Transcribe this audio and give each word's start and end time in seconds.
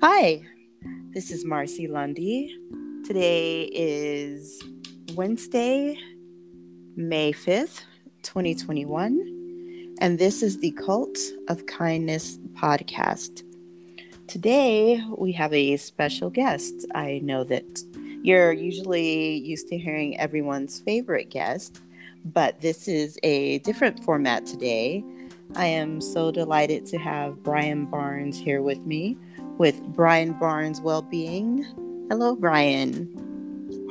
Hi, 0.00 0.44
this 1.12 1.32
is 1.32 1.44
Marcy 1.44 1.88
Lundy. 1.88 2.56
Today 3.04 3.64
is 3.64 4.62
Wednesday, 5.16 5.98
May 6.94 7.32
5th, 7.32 7.82
2021, 8.22 9.96
and 10.00 10.16
this 10.16 10.40
is 10.40 10.60
the 10.60 10.70
Cult 10.70 11.18
of 11.48 11.66
Kindness 11.66 12.38
podcast. 12.52 13.42
Today, 14.28 15.02
we 15.16 15.32
have 15.32 15.52
a 15.52 15.76
special 15.76 16.30
guest. 16.30 16.86
I 16.94 17.18
know 17.24 17.42
that 17.42 17.82
you're 18.22 18.52
usually 18.52 19.38
used 19.38 19.66
to 19.66 19.78
hearing 19.78 20.16
everyone's 20.20 20.78
favorite 20.78 21.28
guest, 21.28 21.80
but 22.24 22.60
this 22.60 22.86
is 22.86 23.18
a 23.24 23.58
different 23.58 24.04
format 24.04 24.46
today. 24.46 25.02
I 25.56 25.66
am 25.66 26.00
so 26.00 26.30
delighted 26.30 26.86
to 26.86 26.98
have 26.98 27.42
Brian 27.42 27.86
Barnes 27.86 28.38
here 28.38 28.62
with 28.62 28.78
me 28.86 29.18
with 29.58 29.80
Brian 29.94 30.32
Barnes 30.32 30.80
Wellbeing. 30.80 31.64
Hello, 32.08 32.36
Brian. 32.36 33.12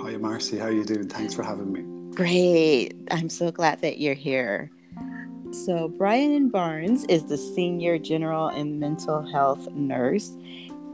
Hi, 0.01 0.15
Marcy. 0.17 0.57
How 0.57 0.65
are 0.65 0.71
you 0.71 0.85
doing? 0.85 1.07
Thanks 1.07 1.33
for 1.33 1.43
having 1.43 1.71
me. 1.71 1.83
Great. 2.15 2.93
I'm 3.11 3.29
so 3.29 3.51
glad 3.51 3.81
that 3.81 3.99
you're 3.99 4.13
here. 4.13 4.71
So, 5.51 5.87
Brian 5.87 6.49
Barnes 6.49 7.05
is 7.05 7.25
the 7.25 7.37
senior 7.37 7.97
general 7.99 8.47
and 8.47 8.79
mental 8.79 9.21
health 9.31 9.69
nurse, 9.71 10.35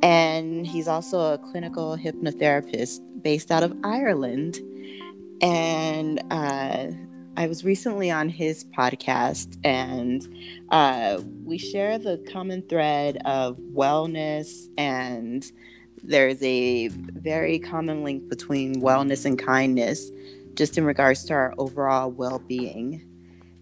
and 0.01 0.67
he's 0.67 0.87
also 0.87 1.33
a 1.33 1.37
clinical 1.37 1.97
hypnotherapist 1.97 2.99
based 3.21 3.51
out 3.51 3.63
of 3.63 3.75
Ireland. 3.83 4.59
And 5.41 6.23
uh, 6.31 6.87
I 7.35 7.47
was 7.47 7.65
recently 7.65 8.11
on 8.11 8.29
his 8.29 8.63
podcast, 8.63 9.57
and 9.63 10.27
uh, 10.69 11.19
we 11.43 11.57
share 11.57 11.97
the 11.97 12.23
common 12.31 12.61
thread 12.69 13.17
of 13.25 13.57
wellness, 13.57 14.67
and 14.77 15.43
there's 16.03 16.41
a 16.43 16.89
very 16.89 17.57
common 17.57 18.03
link 18.03 18.29
between 18.29 18.81
wellness 18.81 19.25
and 19.25 19.39
kindness, 19.39 20.11
just 20.53 20.77
in 20.77 20.85
regards 20.85 21.25
to 21.25 21.33
our 21.33 21.55
overall 21.57 22.11
well 22.11 22.37
being. 22.37 23.03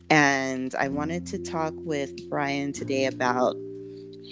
And 0.10 0.76
I 0.76 0.90
wanted 0.90 1.26
to 1.28 1.40
talk 1.40 1.74
with 1.78 2.30
Brian 2.30 2.74
today 2.74 3.06
about 3.06 3.56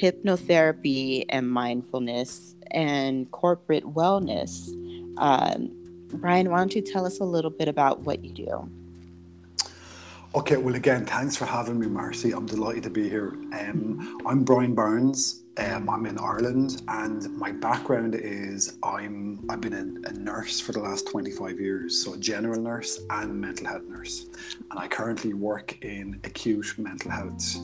hypnotherapy 0.02 1.24
and 1.30 1.50
mindfulness 1.50 2.56
and 2.72 3.32
corporate 3.32 3.86
wellness. 3.86 4.68
Um, 5.18 5.72
Brian, 6.16 6.50
why 6.50 6.58
don't 6.58 6.76
you 6.76 6.82
tell 6.82 7.06
us 7.06 7.22
a 7.22 7.24
little 7.24 7.52
bit 7.52 7.70
about 7.70 8.02
what 8.02 8.26
you 8.26 8.34
do? 8.34 8.70
Okay, 10.36 10.58
well, 10.58 10.76
again, 10.76 11.08
thanks 11.08 11.36
for 11.36 11.46
having 11.46 11.80
me, 11.80 11.88
Marcy. 11.88 12.34
I'm 12.34 12.46
delighted 12.46 12.84
to 12.84 12.92
be 12.92 13.10
here. 13.10 13.30
Um, 13.52 14.22
I'm 14.28 14.44
Brian 14.44 14.76
Barnes. 14.76 15.42
Um, 15.58 15.90
I'm 15.90 16.06
in 16.06 16.20
Ireland, 16.20 16.84
and 16.88 17.36
my 17.36 17.52
background 17.52 18.14
is 18.14 18.78
I'm 18.84 19.44
I've 19.50 19.60
been 19.60 19.74
a, 19.74 20.10
a, 20.10 20.14
nurse 20.14 20.60
for 20.60 20.72
the 20.72 20.82
last 20.82 21.10
25 21.10 21.60
years, 21.60 22.06
so 22.06 22.14
a 22.14 22.18
general 22.18 22.62
nurse 22.62 23.02
and 23.10 23.42
mental 23.42 23.68
health 23.68 23.86
nurse, 23.90 24.28
and 24.70 24.80
I 24.80 24.88
currently 24.88 25.34
work 25.34 25.84
in 25.84 26.20
acute 26.24 26.76
mental 26.78 27.10
health. 27.10 27.56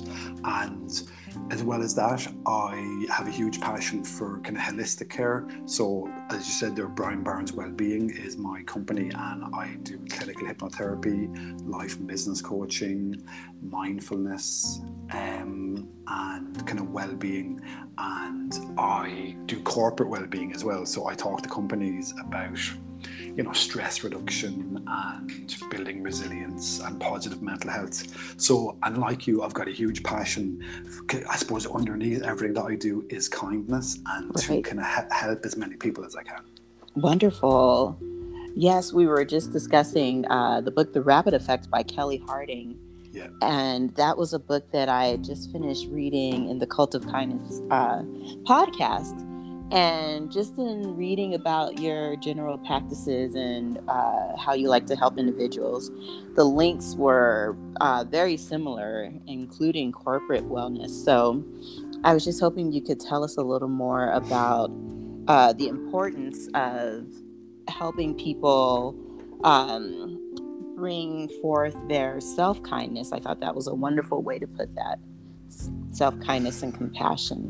And 0.44 1.04
as 1.52 1.64
well 1.64 1.82
as 1.82 1.96
that, 1.96 2.28
I 2.46 3.06
have 3.10 3.28
a 3.28 3.32
huge 3.32 3.62
passion 3.62 4.04
for 4.04 4.40
kind 4.42 4.58
of 4.58 4.64
holistic 4.64 5.10
care. 5.10 5.48
So, 5.66 6.12
as 6.30 6.48
you 6.48 6.54
said, 6.54 6.76
there, 6.76 6.88
Brian 6.88 7.24
Barnes 7.24 7.54
Wellbeing 7.54 8.10
is 8.10 8.38
my 8.38 8.64
company, 8.64 9.10
and 9.14 9.44
I 9.56 9.78
do 9.84 10.00
clinical 10.10 10.48
hypnotherapy, 10.48 11.30
life 11.68 11.98
and 11.98 12.08
business 12.08 12.42
coaching, 12.42 13.24
mindfulness, 13.62 14.82
um, 15.12 15.88
and 16.08 16.68
kind 16.68 16.80
of 16.80 16.90
well-being 16.90 17.62
and 17.98 18.54
I 18.78 19.36
do 19.46 19.62
corporate 19.62 20.10
well-being 20.10 20.54
as 20.54 20.64
well. 20.64 20.86
So 20.86 21.08
I 21.08 21.16
talk 21.16 21.42
to 21.44 21.50
companies 21.50 22.14
about 22.20 22.60
you 23.20 23.44
know 23.44 23.52
stress 23.54 24.04
reduction 24.04 24.84
and 24.88 25.56
building 25.70 26.02
resilience 26.04 26.80
and 26.80 27.00
positive 27.00 27.42
mental 27.42 27.70
health 27.70 28.40
so 28.40 28.78
unlike 28.84 29.28
you 29.28 29.44
i've 29.44 29.54
got 29.54 29.68
a 29.68 29.72
huge 29.72 30.04
passion 30.04 30.64
i 31.30 31.36
suppose 31.36 31.66
underneath 31.68 32.22
everything 32.24 32.54
that 32.54 32.66
i 32.66 32.76
do 32.76 33.06
is 33.10 33.28
kindness 33.28 34.00
and 34.08 34.28
right. 34.28 34.44
to 34.44 34.62
kind 34.62 34.80
of 34.80 34.86
help 35.12 35.46
as 35.46 35.58
many 35.58 35.76
people 35.76 36.04
as 36.06 36.16
i 36.16 36.24
can 36.24 36.44
wonderful 36.96 37.98
yes 38.56 38.94
we 38.94 39.06
were 39.06 39.26
just 39.26 39.52
discussing 39.52 40.26
uh, 40.30 40.62
the 40.62 40.72
book 40.72 40.94
the 40.94 41.02
rabbit 41.02 41.34
effect 41.34 41.70
by 41.70 41.84
kelli 41.84 42.26
harding 42.28 42.78
yeah. 43.16 43.30
And 43.42 43.96
that 43.96 44.18
was 44.18 44.34
a 44.34 44.40
book 44.40 44.70
that 44.74 44.90
I 44.90 45.16
just 45.18 45.50
finished 45.54 45.88
reading 45.90 46.50
in 46.50 46.60
the 46.60 46.68
Cult 46.68 46.94
of 46.94 47.08
Kindness 47.08 47.62
uh, 47.72 48.02
podcast. 48.44 49.35
And 49.72 50.32
just 50.32 50.58
in 50.58 50.96
reading 50.96 51.34
about 51.34 51.80
your 51.80 52.16
general 52.18 52.58
practices 52.60 53.34
and 53.34 53.80
uh, 53.88 54.38
how 54.38 54.54
you 54.54 54.70
like 54.70 54.86
to 54.88 54.96
help 54.96 55.18
individuals, 55.18 55.92
the 56.36 56.44
links 56.44 56.94
were 56.96 57.58
uh, 57.82 58.06
very 58.08 58.38
similar, 58.38 59.12
including 59.26 59.92
corporate 59.92 60.48
wellness. 60.48 60.92
So 60.92 61.44
I 62.04 62.14
was 62.14 62.24
just 62.24 62.40
hoping 62.40 62.72
you 62.72 62.82
could 62.82 63.00
tell 63.00 63.24
us 63.24 63.38
a 63.38 63.42
little 63.42 63.68
more 63.68 64.12
about 64.12 64.72
uh, 65.28 65.54
the 65.54 65.68
importance 65.68 66.48
of 66.54 67.08
helping 67.68 68.14
people 68.14 68.96
um, 69.44 70.22
bring 70.76 71.28
forth 71.42 71.76
their 71.88 72.20
self 72.22 72.62
kindness. 72.62 73.12
I 73.12 73.20
thought 73.20 73.40
that 73.40 73.56
was 73.56 73.66
a 73.68 73.74
wonderful 73.74 74.22
way 74.22 74.38
to 74.38 74.46
put 74.46 74.76
that 74.76 75.00
self 75.90 76.20
kindness 76.20 76.62
and 76.62 76.74
compassion. 76.74 77.50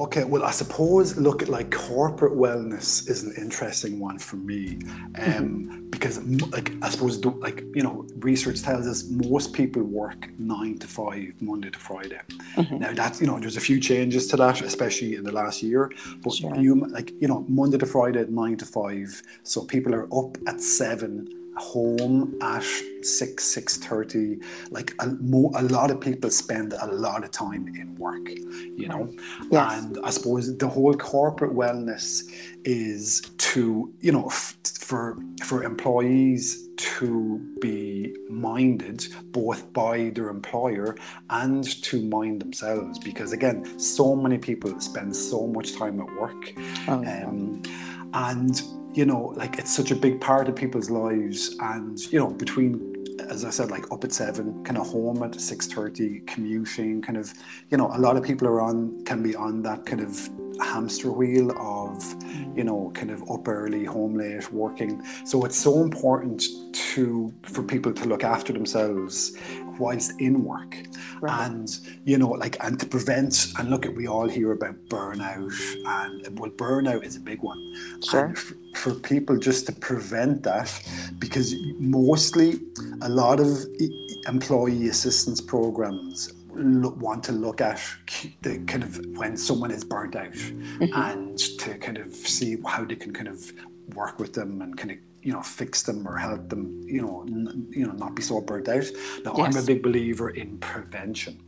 Okay, 0.00 0.24
well, 0.24 0.44
I 0.44 0.50
suppose 0.50 1.18
look 1.18 1.42
at 1.42 1.50
like 1.50 1.70
corporate 1.70 2.32
wellness 2.32 3.06
is 3.06 3.22
an 3.22 3.34
interesting 3.36 4.00
one 4.00 4.18
for 4.18 4.36
me, 4.36 4.78
um, 4.86 5.12
mm-hmm. 5.14 5.90
because 5.90 6.18
like 6.52 6.72
I 6.80 6.88
suppose 6.88 7.22
like 7.22 7.64
you 7.74 7.82
know 7.82 8.06
research 8.16 8.62
tells 8.62 8.86
us 8.86 9.04
most 9.10 9.52
people 9.52 9.82
work 9.82 10.30
nine 10.38 10.78
to 10.78 10.86
five 10.86 11.34
Monday 11.40 11.68
to 11.68 11.78
Friday. 11.78 12.18
Mm-hmm. 12.56 12.78
Now 12.78 12.94
that's 12.94 13.20
you 13.20 13.26
know 13.26 13.38
there's 13.38 13.58
a 13.58 13.60
few 13.60 13.78
changes 13.78 14.26
to 14.28 14.38
that, 14.38 14.62
especially 14.62 15.16
in 15.16 15.24
the 15.24 15.32
last 15.32 15.62
year. 15.62 15.92
But 16.22 16.32
sure. 16.32 16.56
you 16.56 16.76
like 16.86 17.12
you 17.20 17.28
know 17.28 17.44
Monday 17.46 17.76
to 17.76 17.84
Friday 17.84 18.24
nine 18.30 18.56
to 18.56 18.64
five, 18.64 19.22
so 19.42 19.66
people 19.66 19.94
are 19.94 20.08
up 20.14 20.38
at 20.46 20.62
seven 20.62 21.28
home 21.60 22.36
at 22.40 22.64
6 23.02 23.54
6.30 23.54 24.42
like 24.70 24.94
a, 25.00 25.08
mo- 25.20 25.52
a 25.56 25.62
lot 25.64 25.90
of 25.90 26.00
people 26.00 26.30
spend 26.30 26.72
a 26.72 26.86
lot 26.86 27.22
of 27.22 27.30
time 27.30 27.68
in 27.68 27.94
work 27.96 28.28
you 28.76 28.88
know? 28.88 29.12
Yes. 29.50 29.84
and 29.84 29.98
i 30.04 30.10
suppose 30.10 30.56
the 30.56 30.68
whole 30.68 30.94
corporate 30.94 31.52
wellness 31.52 32.22
is 32.64 33.20
to 33.38 33.92
you 34.00 34.12
know 34.12 34.26
f- 34.26 34.56
for 34.78 35.18
for 35.42 35.62
employees 35.64 36.68
to 36.76 37.38
be 37.60 38.16
minded 38.30 39.06
both 39.26 39.70
by 39.72 40.10
their 40.14 40.30
employer 40.30 40.96
and 41.28 41.64
to 41.82 42.02
mind 42.02 42.40
themselves 42.40 42.98
because 42.98 43.32
again 43.32 43.78
so 43.78 44.16
many 44.16 44.38
people 44.38 44.80
spend 44.80 45.14
so 45.14 45.46
much 45.46 45.76
time 45.76 46.00
at 46.00 46.10
work 46.18 46.52
oh, 46.88 46.94
um, 46.94 47.62
and 48.14 48.62
you 48.94 49.04
know, 49.06 49.32
like 49.36 49.58
it's 49.58 49.74
such 49.74 49.90
a 49.90 49.96
big 49.96 50.20
part 50.20 50.48
of 50.48 50.56
people's 50.56 50.90
lives. 50.90 51.56
And, 51.60 51.98
you 52.12 52.18
know, 52.18 52.28
between, 52.28 52.99
as 53.28 53.44
I 53.44 53.50
said, 53.50 53.70
like 53.70 53.90
up 53.92 54.04
at 54.04 54.12
seven, 54.12 54.64
kind 54.64 54.78
of 54.78 54.86
home 54.88 55.22
at 55.22 55.32
6.30, 55.32 56.26
commuting, 56.26 57.02
kind 57.02 57.18
of, 57.18 57.32
you 57.70 57.76
know, 57.76 57.90
a 57.94 57.98
lot 57.98 58.16
of 58.16 58.24
people 58.24 58.46
are 58.48 58.60
on, 58.60 59.04
can 59.04 59.22
be 59.22 59.34
on 59.34 59.62
that 59.62 59.86
kind 59.86 60.00
of 60.00 60.28
hamster 60.60 61.10
wheel 61.10 61.50
of, 61.52 62.02
mm. 62.02 62.56
you 62.56 62.64
know, 62.64 62.90
kind 62.94 63.10
of 63.10 63.28
up 63.30 63.48
early, 63.48 63.84
home 63.84 64.14
late, 64.14 64.52
working. 64.52 65.02
So 65.24 65.44
it's 65.44 65.58
so 65.58 65.82
important 65.82 66.44
to, 66.94 67.34
for 67.42 67.62
people 67.62 67.92
to 67.92 68.04
look 68.04 68.24
after 68.24 68.52
themselves 68.52 69.36
whilst 69.80 70.20
in 70.20 70.44
work 70.44 70.76
right. 71.20 71.46
and 71.46 71.80
you 72.04 72.18
know 72.18 72.28
like 72.28 72.56
and 72.62 72.78
to 72.78 72.86
prevent 72.86 73.52
and 73.58 73.70
look 73.70 73.86
at 73.86 73.94
we 73.94 74.06
all 74.06 74.28
hear 74.28 74.52
about 74.52 74.76
burnout 74.88 75.50
and 75.86 76.38
well 76.38 76.50
burnout 76.50 77.02
is 77.02 77.16
a 77.16 77.20
big 77.20 77.42
one 77.42 77.58
sure. 78.04 78.34
For 78.76 78.94
people 78.94 79.36
just 79.36 79.66
to 79.66 79.72
prevent 79.72 80.44
that 80.44 80.70
because 81.18 81.54
mostly 81.78 82.60
a 83.02 83.08
lot 83.08 83.40
of 83.40 83.48
employee 84.28 84.88
assistance 84.88 85.40
programs 85.40 86.32
look, 86.54 86.96
want 87.00 87.24
to 87.24 87.32
look 87.32 87.60
at 87.60 87.80
the 88.42 88.58
kind 88.66 88.82
of 88.82 89.00
when 89.16 89.36
someone 89.36 89.70
is 89.70 89.84
burnt 89.84 90.16
out 90.16 90.32
mm-hmm. 90.32 90.94
and 90.94 91.38
to 91.38 91.78
kind 91.78 91.98
of 91.98 92.14
see 92.14 92.56
how 92.66 92.84
they 92.84 92.96
can 92.96 93.12
kind 93.12 93.28
of 93.28 93.52
work 93.94 94.18
with 94.18 94.32
them 94.32 94.62
and 94.62 94.76
kind 94.76 94.90
of 94.90 94.98
you 95.22 95.32
know 95.32 95.42
fix 95.42 95.82
them 95.82 96.06
or 96.06 96.16
help 96.16 96.48
them 96.48 96.80
you 96.84 97.02
know 97.02 97.22
n- 97.28 97.66
you 97.70 97.86
know 97.86 97.92
not 97.92 98.14
be 98.14 98.22
so 98.22 98.40
burnt 98.40 98.68
out 98.68 98.84
now 99.24 99.34
yes. 99.36 99.54
i'm 99.56 99.62
a 99.62 99.66
big 99.66 99.82
believer 99.82 100.30
in 100.30 100.58
prevention 100.58 101.38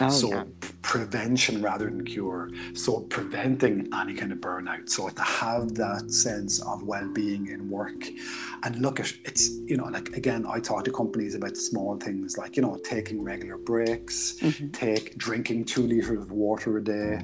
oh, 0.00 0.08
so 0.08 0.28
yeah. 0.28 0.44
prevention 0.82 1.62
rather 1.62 1.86
than 1.86 2.04
cure. 2.04 2.50
So 2.74 3.00
preventing 3.00 3.88
any 3.94 4.14
kind 4.14 4.32
of 4.32 4.38
burnout. 4.38 4.88
So 4.88 5.08
to 5.08 5.22
have 5.22 5.74
that 5.74 6.10
sense 6.10 6.60
of 6.62 6.82
well-being 6.82 7.48
in 7.48 7.68
work, 7.70 8.06
and 8.62 8.80
look 8.80 9.00
at 9.00 9.12
it's 9.24 9.50
you 9.66 9.76
know 9.76 9.86
like 9.86 10.16
again 10.16 10.46
I 10.48 10.60
talk 10.60 10.84
to 10.84 10.92
companies 10.92 11.34
about 11.34 11.56
small 11.56 11.96
things 11.96 12.38
like 12.38 12.56
you 12.56 12.62
know 12.62 12.78
taking 12.84 13.22
regular 13.22 13.58
breaks, 13.58 14.36
mm-hmm. 14.40 14.70
take 14.70 15.16
drinking 15.16 15.64
two 15.64 15.82
liters 15.82 16.22
of 16.22 16.32
water 16.32 16.78
a 16.78 16.84
day, 16.84 17.20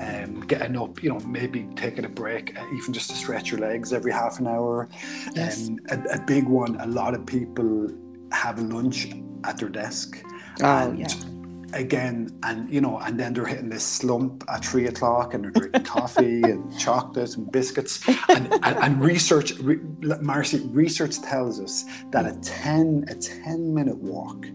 um, 0.00 0.40
getting 0.40 0.76
up 0.76 1.02
you 1.02 1.10
know 1.10 1.20
maybe 1.20 1.68
taking 1.76 2.04
a 2.04 2.08
break 2.08 2.58
uh, 2.58 2.64
even 2.74 2.92
just 2.92 3.10
to 3.10 3.16
stretch 3.16 3.50
your 3.50 3.60
legs 3.60 3.92
every 3.92 4.12
half 4.12 4.38
an 4.40 4.46
hour. 4.46 4.88
Yes. 5.34 5.68
Um, 5.68 5.78
a, 5.90 6.14
a 6.14 6.20
big 6.20 6.46
one. 6.46 6.80
A 6.80 6.86
lot 6.86 7.14
of 7.14 7.26
people 7.26 7.88
have 8.32 8.58
lunch 8.60 9.08
at 9.44 9.58
their 9.58 9.68
desk. 9.68 10.22
Oh, 10.62 10.90
and 10.90 10.98
yeah 10.98 11.33
again, 11.74 12.38
and 12.42 12.72
you 12.72 12.80
know, 12.80 12.98
and 12.98 13.18
then 13.18 13.34
they're 13.34 13.46
hitting 13.46 13.68
this 13.68 13.84
slump 13.84 14.44
at 14.48 14.64
three 14.64 14.86
o'clock, 14.86 15.34
and 15.34 15.44
they're 15.44 15.50
drinking 15.50 15.84
coffee 15.84 16.42
and 16.42 16.78
chocolate 16.78 17.36
and 17.36 17.50
biscuits. 17.50 18.06
And, 18.28 18.52
and, 18.52 18.76
and 18.78 19.00
research, 19.00 19.52
re, 19.58 19.78
Marcy, 20.20 20.60
research 20.68 21.20
tells 21.20 21.60
us 21.60 21.84
that 22.10 22.26
a 22.26 22.38
ten 22.40 23.04
a 23.08 23.14
ten 23.14 23.74
minute 23.74 23.98
walk 23.98 24.46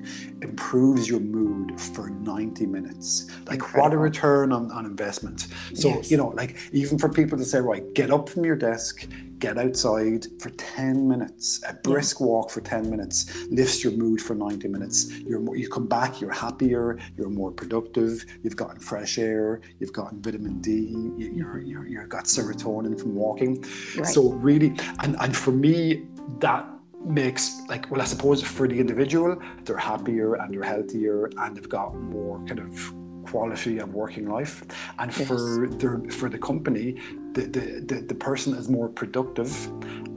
improves 0.70 1.10
your 1.10 1.20
mood 1.20 1.82
for 1.82 2.12
ninety 2.12 2.68
minutes. 2.68 3.26
Like 3.48 3.56
Incredible. 3.56 3.82
what 3.82 3.94
a 3.94 3.98
return 3.98 4.52
on, 4.52 4.72
on 4.72 4.86
investment. 4.86 5.48
So 5.74 5.90
yes. 5.90 6.12
you 6.12 6.18
know, 6.18 6.28
like 6.30 6.58
even 6.72 7.00
for 7.00 7.10
people 7.10 7.40
to 7.40 7.44
say, 7.44 7.60
right, 7.60 7.92
get 7.96 8.12
up 8.12 8.30
from 8.30 8.46
your 8.46 8.56
desk, 8.56 9.08
get 9.40 9.58
outside 9.58 10.28
for 10.40 10.50
10 10.50 11.08
minutes 11.08 11.64
a 11.68 11.74
brisk 11.74 12.20
walk 12.20 12.50
for 12.50 12.60
10 12.60 12.90
minutes 12.90 13.48
lifts 13.50 13.82
your 13.82 13.94
mood 13.94 14.22
for 14.22 14.36
90 14.36 14.68
minutes 14.68 15.18
you're 15.20 15.40
more, 15.40 15.56
you 15.56 15.70
come 15.70 15.88
back 15.88 16.20
you're 16.20 16.30
happier 16.30 17.00
you're 17.16 17.30
more 17.30 17.50
productive 17.50 18.26
you've 18.44 18.58
gotten 18.58 18.78
fresh 18.82 19.18
air 19.18 19.62
you've 19.80 19.94
gotten 19.94 20.22
vitamin 20.22 20.60
d 20.60 20.94
you're, 21.18 21.62
you're, 21.62 21.88
you've 21.88 22.10
got 22.10 22.26
serotonin 22.26 23.00
from 23.00 23.16
walking 23.16 23.62
right. 23.96 24.06
so 24.08 24.34
really 24.34 24.76
and, 25.04 25.16
and 25.22 25.34
for 25.34 25.52
me 25.52 26.06
that 26.40 26.68
makes 27.06 27.62
like 27.68 27.90
well 27.90 28.02
i 28.02 28.06
suppose 28.06 28.42
for 28.42 28.68
the 28.68 28.78
individual 28.78 29.38
they're 29.64 29.78
happier 29.78 30.36
and 30.36 30.54
they're 30.54 30.64
healthier 30.64 31.30
and 31.38 31.56
they've 31.56 31.70
got 31.70 31.96
more 31.96 32.40
kind 32.46 32.60
of 32.60 32.94
quality 33.24 33.78
of 33.78 33.94
working 33.94 34.28
life 34.30 34.64
and 35.00 35.16
yes. 35.16 35.28
for 35.28 35.68
the 35.68 36.12
for 36.12 36.30
the 36.30 36.38
company 36.38 37.00
the, 37.34 37.42
the, 37.42 37.84
the, 37.86 38.02
the 38.02 38.16
person 38.16 38.56
is 38.56 38.70
more 38.70 38.90
productive 38.90 39.52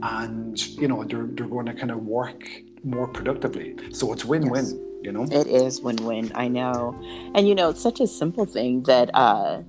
and 0.01 0.65
you 0.77 0.87
know 0.87 1.03
they're, 1.03 1.27
they're 1.27 1.47
going 1.47 1.65
to 1.65 1.73
kind 1.73 1.91
of 1.91 2.03
work 2.05 2.43
more 2.83 3.07
productively 3.07 3.75
so 3.91 4.11
it's 4.11 4.25
win-win 4.25 4.65
yes. 4.65 4.73
you 5.03 5.11
know 5.11 5.23
it 5.31 5.47
is 5.47 5.81
win-win 5.81 6.31
i 6.35 6.47
know 6.47 6.99
and 7.35 7.47
you 7.47 7.55
know 7.55 7.69
it's 7.69 7.81
such 7.81 7.99
a 7.99 8.07
simple 8.07 8.45
thing 8.45 8.81
that 8.83 9.09
uh 9.13 9.61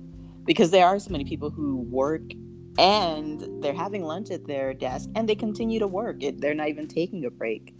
because 0.45 0.71
there 0.71 0.85
are 0.85 0.99
so 0.99 1.11
many 1.11 1.23
people 1.23 1.49
who 1.49 1.77
work 1.77 2.23
and 2.77 3.63
they're 3.63 3.73
having 3.73 4.03
lunch 4.03 4.31
at 4.31 4.45
their 4.45 4.73
desk 4.73 5.09
and 5.15 5.29
they 5.29 5.35
continue 5.35 5.79
to 5.79 5.87
work 5.87 6.23
it, 6.23 6.41
they're 6.41 6.53
not 6.53 6.69
even 6.69 6.87
taking 6.87 7.25
a 7.25 7.29
break 7.29 7.73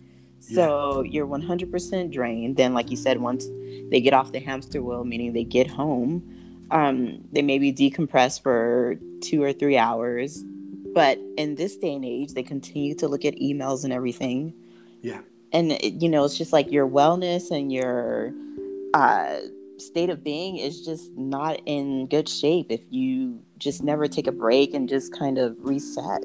so 0.47 1.01
yeah. 1.01 1.11
you're 1.11 1.27
100% 1.27 2.11
drained. 2.11 2.57
Then, 2.57 2.73
like 2.73 2.91
you 2.91 2.97
said, 2.97 3.19
once 3.19 3.47
they 3.89 4.01
get 4.01 4.13
off 4.13 4.31
the 4.31 4.39
hamster 4.39 4.81
wheel, 4.81 5.03
meaning 5.03 5.33
they 5.33 5.43
get 5.43 5.67
home, 5.67 6.67
um, 6.71 7.23
they 7.31 7.41
maybe 7.41 7.73
decompress 7.73 8.41
for 8.41 8.95
two 9.21 9.41
or 9.41 9.53
three 9.53 9.77
hours. 9.77 10.43
But 10.93 11.19
in 11.37 11.55
this 11.55 11.77
day 11.77 11.95
and 11.95 12.05
age, 12.05 12.33
they 12.33 12.43
continue 12.43 12.95
to 12.95 13.07
look 13.07 13.25
at 13.25 13.35
emails 13.35 13.83
and 13.83 13.91
everything. 13.91 14.53
Yeah. 15.01 15.21
And, 15.51 15.71
it, 15.71 16.01
you 16.01 16.09
know, 16.09 16.23
it's 16.25 16.37
just 16.37 16.53
like 16.53 16.71
your 16.71 16.87
wellness 16.87 17.49
and 17.49 17.71
your 17.71 18.31
uh, 18.93 19.39
state 19.77 20.09
of 20.09 20.23
being 20.23 20.57
is 20.57 20.85
just 20.85 21.11
not 21.17 21.59
in 21.65 22.07
good 22.07 22.29
shape 22.29 22.67
if 22.69 22.81
you 22.89 23.41
just 23.57 23.83
never 23.83 24.07
take 24.07 24.27
a 24.27 24.31
break 24.31 24.73
and 24.73 24.87
just 24.87 25.13
kind 25.17 25.37
of 25.37 25.55
reset. 25.59 26.23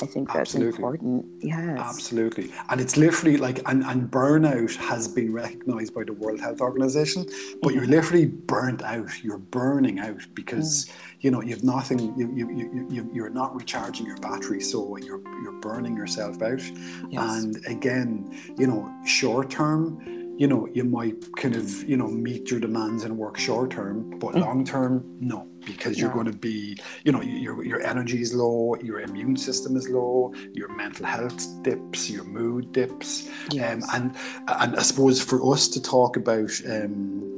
I 0.00 0.06
think 0.06 0.28
that's 0.28 0.54
Absolutely. 0.54 0.76
important. 0.76 1.26
Yes. 1.40 1.78
Absolutely. 1.78 2.52
And 2.68 2.80
it's 2.80 2.96
literally 2.96 3.36
like, 3.36 3.68
and, 3.68 3.82
and 3.82 4.08
burnout 4.08 4.76
has 4.76 5.08
been 5.08 5.32
recognized 5.32 5.92
by 5.92 6.04
the 6.04 6.12
World 6.12 6.40
Health 6.40 6.60
Organization, 6.60 7.24
but 7.24 7.32
mm-hmm. 7.32 7.70
you're 7.70 7.86
literally 7.86 8.26
burnt 8.26 8.82
out. 8.82 9.24
You're 9.24 9.38
burning 9.38 9.98
out 9.98 10.20
because, 10.34 10.86
mm. 10.86 10.92
you 11.20 11.32
know, 11.32 11.42
you've 11.42 11.64
nothing, 11.64 11.98
you, 12.16 12.32
you, 12.32 12.48
you, 12.48 12.86
you, 12.88 13.10
you're 13.12 13.30
not 13.30 13.56
recharging 13.56 14.06
your 14.06 14.18
battery. 14.18 14.60
So 14.60 14.96
you're, 14.98 15.20
you're 15.42 15.60
burning 15.60 15.96
yourself 15.96 16.40
out. 16.42 16.62
Yes. 17.10 17.42
And 17.42 17.66
again, 17.66 18.38
you 18.56 18.68
know, 18.68 18.88
short 19.04 19.50
term, 19.50 20.17
you 20.38 20.46
know, 20.46 20.68
you 20.72 20.84
might 20.84 21.16
kind 21.36 21.56
of, 21.56 21.68
you 21.82 21.96
know, 21.96 22.06
meet 22.06 22.48
your 22.48 22.60
demands 22.60 23.02
and 23.02 23.18
work 23.18 23.36
short 23.36 23.72
term, 23.72 24.18
but 24.20 24.34
mm. 24.34 24.40
long 24.40 24.64
term, 24.64 25.04
no, 25.18 25.48
because 25.66 25.98
you're 25.98 26.12
going 26.12 26.30
to 26.30 26.38
be, 26.38 26.76
you 27.04 27.10
know, 27.10 27.20
your, 27.20 27.64
your 27.64 27.82
energy 27.82 28.22
is 28.22 28.32
low, 28.32 28.76
your 28.80 29.00
immune 29.00 29.36
system 29.36 29.76
is 29.76 29.88
low, 29.88 30.32
your 30.54 30.68
mental 30.68 31.06
health 31.06 31.44
dips, 31.64 32.08
your 32.08 32.22
mood 32.22 32.70
dips. 32.70 33.26
Um, 33.26 33.32
yes. 33.50 33.94
Um, 33.94 34.00
and, 34.00 34.16
and 34.46 34.76
I 34.76 34.82
suppose 34.82 35.20
for 35.20 35.44
us 35.52 35.66
to 35.68 35.82
talk 35.82 36.16
about, 36.16 36.52
um, 36.70 37.34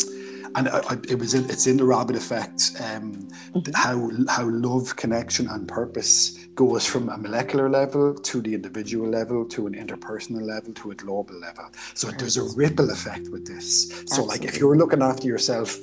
and 0.55 0.69
I, 0.69 0.79
I, 0.79 0.99
it 1.09 1.19
was 1.19 1.35
in, 1.35 1.49
it's 1.51 1.67
in 1.67 1.77
the 1.77 1.85
rabbit 1.85 2.17
effect 2.17 2.73
um, 2.81 3.29
mm-hmm. 3.55 3.73
how 3.75 4.11
how 4.29 4.49
love 4.49 4.97
connection 4.97 5.49
and 5.49 5.67
purpose 5.67 6.37
goes 6.55 6.87
from 6.87 7.09
a 7.09 7.17
molecular 7.17 7.69
level 7.69 8.15
to 8.15 8.41
the 8.41 8.55
individual 8.55 9.09
level 9.09 9.45
to 9.47 9.67
an 9.67 9.75
interpersonal 9.75 10.43
level 10.43 10.73
to 10.75 10.91
a 10.91 10.95
global 10.95 11.35
level 11.39 11.67
so 11.95 12.09
right. 12.09 12.19
there's 12.19 12.37
a 12.37 12.45
ripple 12.57 12.91
effect 12.91 13.29
with 13.31 13.47
this 13.47 13.89
so 13.89 13.97
Absolutely. 14.01 14.39
like 14.39 14.45
if 14.45 14.59
you're 14.59 14.77
looking 14.77 15.03
after 15.03 15.27
yourself 15.27 15.77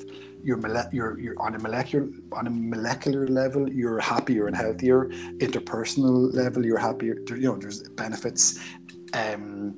you're, 0.44 0.58
mole- 0.58 0.90
you're, 0.92 1.20
you're 1.20 1.40
on 1.42 1.56
a 1.56 1.60
molecular 1.60 2.08
on 2.32 2.48
a 2.48 2.50
molecular 2.50 3.28
level 3.28 3.70
you're 3.70 4.00
happier 4.00 4.48
and 4.48 4.56
healthier 4.56 5.06
interpersonal 5.40 6.34
level 6.34 6.66
you're 6.66 6.78
happier 6.78 7.18
you 7.30 7.42
know 7.42 7.56
there's 7.56 7.88
benefits 7.90 8.60
um, 9.14 9.78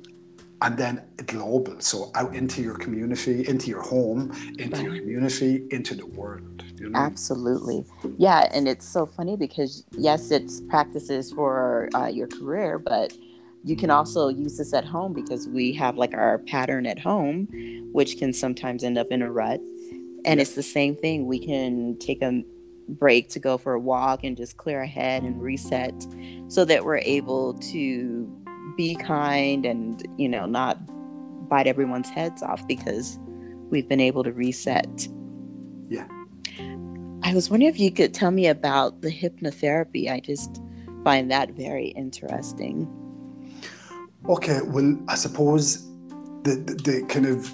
and 0.62 0.76
then 0.76 1.02
global 1.26 1.80
so 1.80 2.10
out 2.14 2.34
into 2.34 2.62
your 2.62 2.76
community 2.76 3.46
into 3.48 3.68
your 3.68 3.82
home 3.82 4.30
into 4.58 4.76
right. 4.76 4.84
your 4.84 4.96
community 4.96 5.66
into 5.70 5.94
the 5.94 6.06
world 6.06 6.64
you 6.76 6.88
know? 6.88 6.98
absolutely 6.98 7.84
yeah 8.18 8.48
and 8.52 8.68
it's 8.68 8.86
so 8.86 9.06
funny 9.06 9.36
because 9.36 9.84
yes 9.92 10.30
it's 10.30 10.60
practices 10.62 11.32
for 11.32 11.88
uh, 11.94 12.06
your 12.06 12.26
career 12.26 12.78
but 12.78 13.12
you 13.62 13.76
can 13.76 13.90
also 13.90 14.28
use 14.28 14.56
this 14.56 14.72
at 14.72 14.84
home 14.84 15.12
because 15.12 15.46
we 15.48 15.72
have 15.72 15.96
like 15.96 16.14
our 16.14 16.38
pattern 16.38 16.86
at 16.86 16.98
home 16.98 17.46
which 17.92 18.18
can 18.18 18.32
sometimes 18.32 18.84
end 18.84 18.98
up 18.98 19.08
in 19.10 19.22
a 19.22 19.30
rut 19.30 19.60
and 20.24 20.38
yeah. 20.38 20.42
it's 20.42 20.54
the 20.54 20.62
same 20.62 20.96
thing 20.96 21.26
we 21.26 21.44
can 21.44 21.96
take 21.98 22.22
a 22.22 22.42
break 22.88 23.28
to 23.30 23.38
go 23.38 23.56
for 23.56 23.74
a 23.74 23.80
walk 23.80 24.24
and 24.24 24.36
just 24.36 24.56
clear 24.56 24.80
our 24.80 24.86
head 24.86 25.22
and 25.22 25.40
reset 25.40 25.94
so 26.48 26.64
that 26.64 26.84
we're 26.84 26.98
able 26.98 27.54
to 27.54 28.24
be 28.80 28.94
kind 28.94 29.66
and 29.66 30.06
you 30.16 30.26
know 30.26 30.46
not 30.46 30.78
bite 31.50 31.66
everyone's 31.66 32.08
heads 32.08 32.42
off 32.42 32.66
because 32.66 33.18
we've 33.68 33.86
been 33.86 34.00
able 34.00 34.24
to 34.24 34.32
reset. 34.32 35.06
Yeah. 35.90 36.08
I 37.22 37.34
was 37.34 37.50
wondering 37.50 37.68
if 37.68 37.78
you 37.78 37.92
could 37.92 38.14
tell 38.14 38.30
me 38.30 38.46
about 38.46 39.02
the 39.02 39.10
hypnotherapy. 39.10 40.10
I 40.10 40.20
just 40.20 40.62
find 41.04 41.30
that 41.30 41.50
very 41.50 41.88
interesting. 41.88 42.88
Okay 44.28 44.60
well 44.74 44.90
i 45.08 45.14
suppose 45.14 45.64
the, 46.44 46.52
the, 46.66 46.74
the 46.88 47.06
kind 47.08 47.26
of 47.26 47.50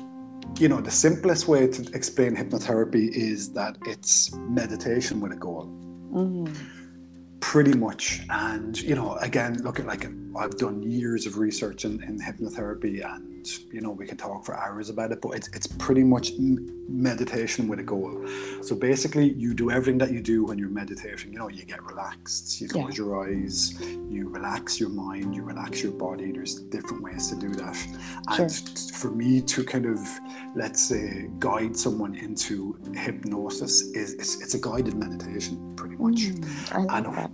you 0.61 0.69
know 0.69 0.81
the 0.81 0.91
simplest 0.91 1.47
way 1.47 1.69
to 1.69 1.81
explain 1.95 2.35
hypnotherapy 2.35 3.09
is 3.11 3.53
that 3.53 3.77
it's 3.87 4.35
meditation 4.59 5.21
with 5.21 5.33
a 5.33 5.37
goal 5.37 5.67
mm. 6.13 6.49
Pretty 7.41 7.75
much. 7.75 8.23
And 8.31 8.81
you 8.81 8.95
know, 8.95 9.15
again, 9.21 9.63
look 9.63 9.79
at 9.79 9.87
like 9.87 10.05
I've 10.37 10.57
done 10.57 10.83
years 10.83 11.27
of 11.27 11.39
research 11.39 11.85
in, 11.85 12.03
in 12.03 12.19
hypnotherapy, 12.19 13.05
and 13.05 13.47
you 13.73 13.81
know, 13.81 13.91
we 13.91 14.07
can 14.07 14.17
talk 14.17 14.45
for 14.45 14.57
hours 14.57 14.91
about 14.91 15.13
it. 15.13 15.21
But 15.21 15.31
it's 15.31 15.49
it's 15.49 15.67
pretty 15.67 16.05
much 16.05 16.33
meditation 16.89 17.69
with 17.69 17.81
a 17.81 17.83
goal. 17.83 18.27
So 18.63 18.75
basically, 18.75 19.33
you 19.33 19.55
do 19.55 19.71
everything 19.71 19.99
that 19.99 20.11
you 20.11 20.21
do 20.21 20.45
when 20.45 20.59
you're 20.59 20.69
meditating. 20.69 21.33
You 21.33 21.39
know, 21.39 21.49
you 21.49 21.65
get 21.65 21.83
relaxed, 21.85 22.61
you 22.61 22.69
close 22.69 22.99
yeah. 22.99 23.05
your 23.05 23.27
eyes, 23.27 23.81
you 23.81 24.29
relax 24.29 24.79
your 24.81 24.91
mind, 24.91 25.35
you 25.35 25.43
relax 25.43 25.83
your 25.83 25.93
body. 25.93 26.33
There's 26.33 26.61
different 26.61 27.03
ways 27.03 27.29
to 27.29 27.37
do 27.37 27.49
that. 27.51 27.77
And 28.29 28.51
sure. 28.51 28.95
for 28.95 29.11
me 29.11 29.41
to 29.43 29.65
kind 29.65 29.87
of 29.87 29.99
let's 30.55 30.83
say 30.83 31.29
guide 31.39 31.77
someone 31.77 32.15
into 32.15 32.79
hypnosis 32.95 33.83
is 33.93 34.15
it's, 34.15 34.41
it's 34.41 34.55
a 34.55 34.61
guided 34.61 34.95
meditation 34.95 35.75
pretty 35.77 35.97
much. 35.97 36.17
Mm, 36.17 36.87
and 36.91 37.07
that 37.07 37.31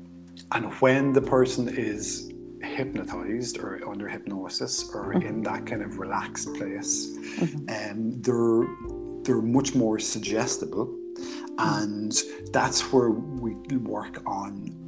and 0.52 0.73
when 0.80 1.12
the 1.12 1.21
person 1.21 1.68
is 1.68 2.31
hypnotized 2.62 3.59
or 3.59 3.81
under 3.88 4.09
hypnosis 4.09 4.90
or 4.95 5.14
mm-hmm. 5.14 5.26
in 5.26 5.42
that 5.42 5.66
kind 5.66 5.83
of 5.83 5.99
relaxed 5.99 6.52
place, 6.54 7.16
mm-hmm. 7.38 7.90
um, 7.90 8.21
they're 8.23 8.66
they're 9.25 9.42
much 9.42 9.75
more 9.75 9.99
suggestible, 9.99 10.92
and 11.59 12.12
that's 12.52 12.92
where 12.92 13.11
we 13.11 13.54
work 13.76 14.21
on 14.26 14.78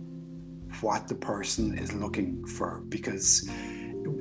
what 0.81 1.07
the 1.07 1.15
person 1.15 1.79
is 1.79 1.93
looking 1.95 2.45
for 2.47 2.83
because 2.89 3.49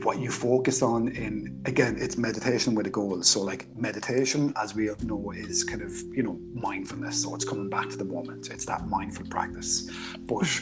what 0.03 0.19
you 0.19 0.31
focus 0.31 0.81
on 0.81 1.09
in 1.09 1.61
again 1.65 1.97
it's 1.99 2.17
meditation 2.17 2.75
with 2.75 2.87
a 2.87 2.89
goal. 2.89 3.21
So 3.23 3.41
like 3.41 3.67
meditation 3.75 4.53
as 4.61 4.75
we 4.75 4.89
know 5.03 5.31
is 5.31 5.63
kind 5.63 5.81
of 5.81 5.91
you 6.13 6.23
know 6.23 6.39
mindfulness. 6.53 7.21
So 7.23 7.35
it's 7.35 7.45
coming 7.45 7.69
back 7.69 7.89
to 7.89 7.97
the 7.97 8.05
moment. 8.05 8.49
It's 8.49 8.65
that 8.65 8.87
mindful 8.87 9.25
practice. 9.27 9.89
But 10.25 10.61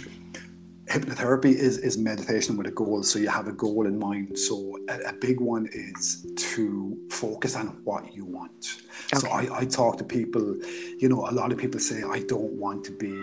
hypnotherapy 0.91 1.53
is 1.67 1.77
is 1.77 1.97
meditation 1.97 2.57
with 2.57 2.67
a 2.67 2.71
goal 2.71 3.01
so 3.01 3.17
you 3.17 3.29
have 3.29 3.47
a 3.47 3.53
goal 3.53 3.85
in 3.85 3.97
mind 3.97 4.37
so 4.37 4.77
a, 4.89 5.11
a 5.11 5.13
big 5.13 5.39
one 5.39 5.67
is 5.71 6.27
to 6.35 6.97
focus 7.09 7.55
on 7.55 7.67
what 7.85 8.13
you 8.13 8.25
want 8.25 8.81
okay. 9.13 9.21
so 9.21 9.29
I, 9.29 9.59
I 9.59 9.65
talk 9.65 9.97
to 9.99 10.03
people 10.03 10.57
you 10.99 11.07
know 11.07 11.27
a 11.29 11.33
lot 11.39 11.51
of 11.53 11.57
people 11.57 11.79
say 11.79 12.03
i 12.03 12.19
don't 12.19 12.53
want 12.53 12.83
to 12.85 12.91
be 12.91 13.15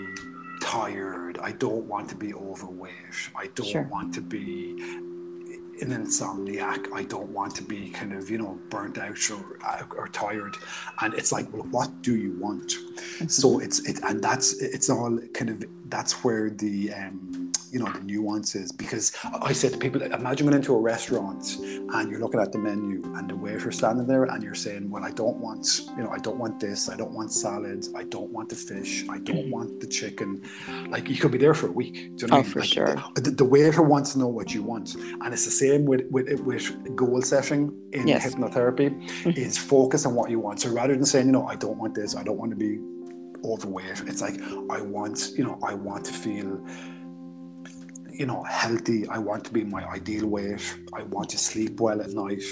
tired 0.63 1.39
i 1.39 1.53
don't 1.53 1.85
want 1.85 2.09
to 2.09 2.17
be 2.17 2.33
overweight 2.33 3.19
i 3.37 3.47
don't 3.55 3.69
sure. 3.69 3.89
want 3.93 4.15
to 4.15 4.23
be 4.23 5.05
an 5.83 5.91
insomniac. 5.91 6.93
I 6.93 7.05
don't 7.05 7.29
want 7.31 7.55
to 7.57 7.63
be 7.63 7.91
kind 7.91 8.13
of, 8.13 8.31
you 8.31 8.39
know, 8.39 8.59
burnt 8.69 8.99
out 8.99 9.19
or, 9.31 9.87
or 9.97 10.09
tired. 10.09 10.57
And 11.01 11.15
it's 11.15 11.33
like, 11.33 11.53
well, 11.53 11.67
what 11.71 12.03
do 12.03 12.17
you 12.17 12.37
want? 12.39 12.69
Mm-hmm. 12.69 13.27
So 13.29 13.61
it's, 13.61 13.81
it, 13.89 14.01
and 14.03 14.23
that's, 14.23 14.61
it's 14.61 14.91
all 14.91 15.19
kind 15.35 15.51
of, 15.51 15.65
that's 15.89 16.25
where 16.25 16.51
the, 16.51 16.93
um, 16.93 17.53
you 17.71 17.79
know 17.79 17.91
the 17.93 18.01
nuances 18.01 18.73
because 18.73 19.13
I 19.43 19.53
said 19.53 19.73
to 19.73 19.79
people 19.79 20.03
imagine 20.03 20.47
going 20.47 20.57
into 20.57 20.75
a 20.75 20.81
restaurant 20.81 21.57
and 21.59 22.11
you're 22.11 22.21
looking 22.21 22.41
at 22.41 22.53
the 22.53 22.59
menu 22.59 23.03
and 23.17 23.29
the 23.29 23.37
waiter 23.37 23.71
standing 23.71 24.07
there 24.07 24.25
and 24.25 24.43
you're 24.43 24.55
saying 24.55 24.91
well 24.91 25.05
I 25.05 25.11
don't 25.11 25.37
want 25.39 25.67
you 25.97 26.03
know 26.03 26.11
I 26.11 26.19
don't 26.19 26.39
want 26.39 26.61
this 26.61 26.89
I 26.89 26.97
don't 26.97 27.13
want 27.13 27.33
salads 27.33 27.93
I 27.95 28.05
don't 28.05 28.31
want 28.31 28.49
the 28.49 28.57
fish 28.57 29.05
I 29.09 29.19
don't 29.19 29.37
mm-hmm. 29.37 29.51
want 29.51 29.81
the 29.81 29.87
chicken 29.87 30.43
like 30.89 31.09
you 31.09 31.17
could 31.17 31.33
be 31.33 31.39
there 31.39 31.55
for 31.55 31.69
a 31.69 31.73
week 31.73 32.17
do 32.17 32.27
you 32.27 32.27
know 32.29 32.37
oh, 32.37 32.39
I 32.39 32.43
mean? 32.43 32.51
for 32.51 32.61
like, 32.61 32.69
sure 32.69 32.97
the, 33.15 33.31
the, 33.31 33.45
waiter 33.45 33.83
wants 33.83 34.13
to 34.13 34.19
know 34.19 34.29
what 34.29 34.55
you 34.55 34.63
want 34.63 34.95
and 34.95 35.33
it's 35.33 35.45
the 35.45 35.51
same 35.51 35.85
with 35.85 36.03
with, 36.11 36.29
with 36.41 36.97
goal 36.97 37.23
setting 37.23 37.73
in 37.93 38.07
yes. 38.07 38.35
hypnotherapy 38.35 38.91
mm-hmm. 38.91 39.31
is 39.31 39.57
focus 39.59 40.07
on 40.07 40.15
what 40.15 40.31
you 40.31 40.39
want 40.39 40.61
so 40.61 40.71
rather 40.71 40.95
than 40.95 41.05
saying 41.05 41.27
you 41.27 41.33
know 41.33 41.47
I 41.47 41.57
don't 41.57 41.79
want 41.79 41.95
this 41.95 42.17
I 42.17 42.23
don't 42.23 42.39
want 42.39 42.51
to 42.51 42.57
be 42.57 42.79
overweight 43.45 44.03
it's 44.07 44.21
like 44.21 44.41
I 44.71 44.81
want 44.81 45.31
you 45.37 45.45
know 45.45 45.59
I 45.63 45.75
want 45.75 46.05
to 46.07 46.13
feel 46.13 46.61
you 48.19 48.27
know, 48.27 48.43
healthy. 48.43 49.07
I 49.07 49.19
want 49.19 49.45
to 49.45 49.53
be 49.53 49.63
my 49.63 49.85
ideal 49.89 50.27
weight. 50.27 50.61
I 50.93 51.05
want 51.05 51.29
to 51.31 51.39
sleep 51.39 51.81
well 51.81 52.01
at 52.01 52.11
night. 52.11 52.43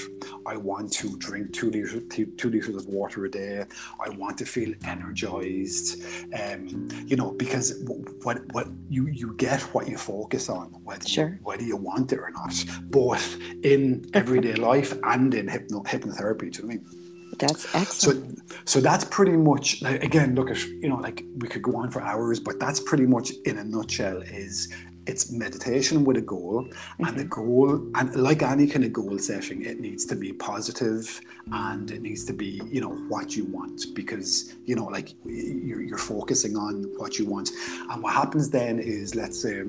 I 0.47 0.57
want 0.57 0.93
to 0.95 1.19
drink 1.19 1.53
two 1.53 1.71
liters, 1.73 2.01
two, 2.09 2.27
two 2.27 2.51
liters 2.51 2.77
of 2.77 2.87
water 2.87 3.25
a 3.25 3.31
day. 3.31 3.65
I 3.99 4.09
want 4.11 4.39
to 4.39 4.47
feel 4.47 4.73
energized. 4.85 6.05
Um, 6.41 6.89
you 7.05 7.17
know, 7.17 7.33
because 7.33 7.83
what 8.23 8.39
what 8.53 8.69
you 8.89 9.09
you 9.09 9.35
get 9.35 9.61
what 9.75 9.89
you 9.89 9.99
focus 9.99 10.49
on, 10.49 10.69
whether 10.85 11.09
sure. 11.09 11.31
you, 11.31 11.39
whether 11.43 11.65
you 11.65 11.77
want 11.77 12.13
it 12.13 12.21
or 12.21 12.31
not, 12.31 12.55
both 12.85 13.37
in 13.65 14.09
everyday 14.15 14.55
life 14.55 14.97
and 15.03 15.35
in 15.35 15.49
hypno, 15.49 15.83
hypnotherapy. 15.83 16.53
Do 16.53 16.63
you 16.63 16.69
know 16.69 16.69
what 16.69 16.75
I 16.75 16.77
mean? 16.77 17.07
That's 17.39 17.75
excellent. 17.75 18.39
So, 18.49 18.57
so 18.65 18.81
that's 18.81 19.05
pretty 19.05 19.37
much 19.37 19.83
like, 19.83 20.03
again. 20.03 20.35
Look 20.35 20.51
at 20.51 20.63
you 20.65 20.89
know, 20.89 20.97
like 20.97 21.25
we 21.39 21.49
could 21.49 21.63
go 21.63 21.77
on 21.77 21.91
for 21.91 22.01
hours, 22.01 22.41
but 22.41 22.59
that's 22.59 22.81
pretty 22.81 23.07
much 23.07 23.33
in 23.45 23.59
a 23.59 23.65
nutshell 23.65 24.23
is 24.23 24.73
it's 25.07 25.31
meditation 25.31 26.05
with 26.05 26.17
a 26.17 26.21
goal 26.21 26.65
mm-hmm. 26.65 27.05
and 27.05 27.17
the 27.17 27.25
mm-hmm. 27.25 27.41
goal 27.41 27.91
and 27.95 28.15
like 28.17 28.43
any 28.43 28.67
kind 28.67 28.85
of 28.85 28.93
goal 28.93 29.19
setting 29.19 29.65
it 29.65 29.81
needs 29.81 30.05
to 30.05 30.17
be 30.17 30.33
positive 30.33 31.21
and 31.53 31.91
it 31.91 32.03
needs 32.03 32.25
to 32.25 32.33
be 32.33 32.61
you 32.67 32.81
know 32.81 32.95
what 33.09 33.37
you 33.37 33.45
want 33.47 33.95
because 33.95 34.55
you 34.65 34.75
know 34.75 34.87
like 34.87 35.15
you're, 35.25 35.83
you're 35.83 35.99
focusing 35.99 36.57
on 36.57 36.85
what 36.97 37.19
you 37.19 37.27
want 37.27 37.51
and 37.91 38.03
what 38.03 38.13
happens 38.13 38.51
then 38.51 38.79
is 38.79 39.15
let's 39.15 39.41
say 39.41 39.61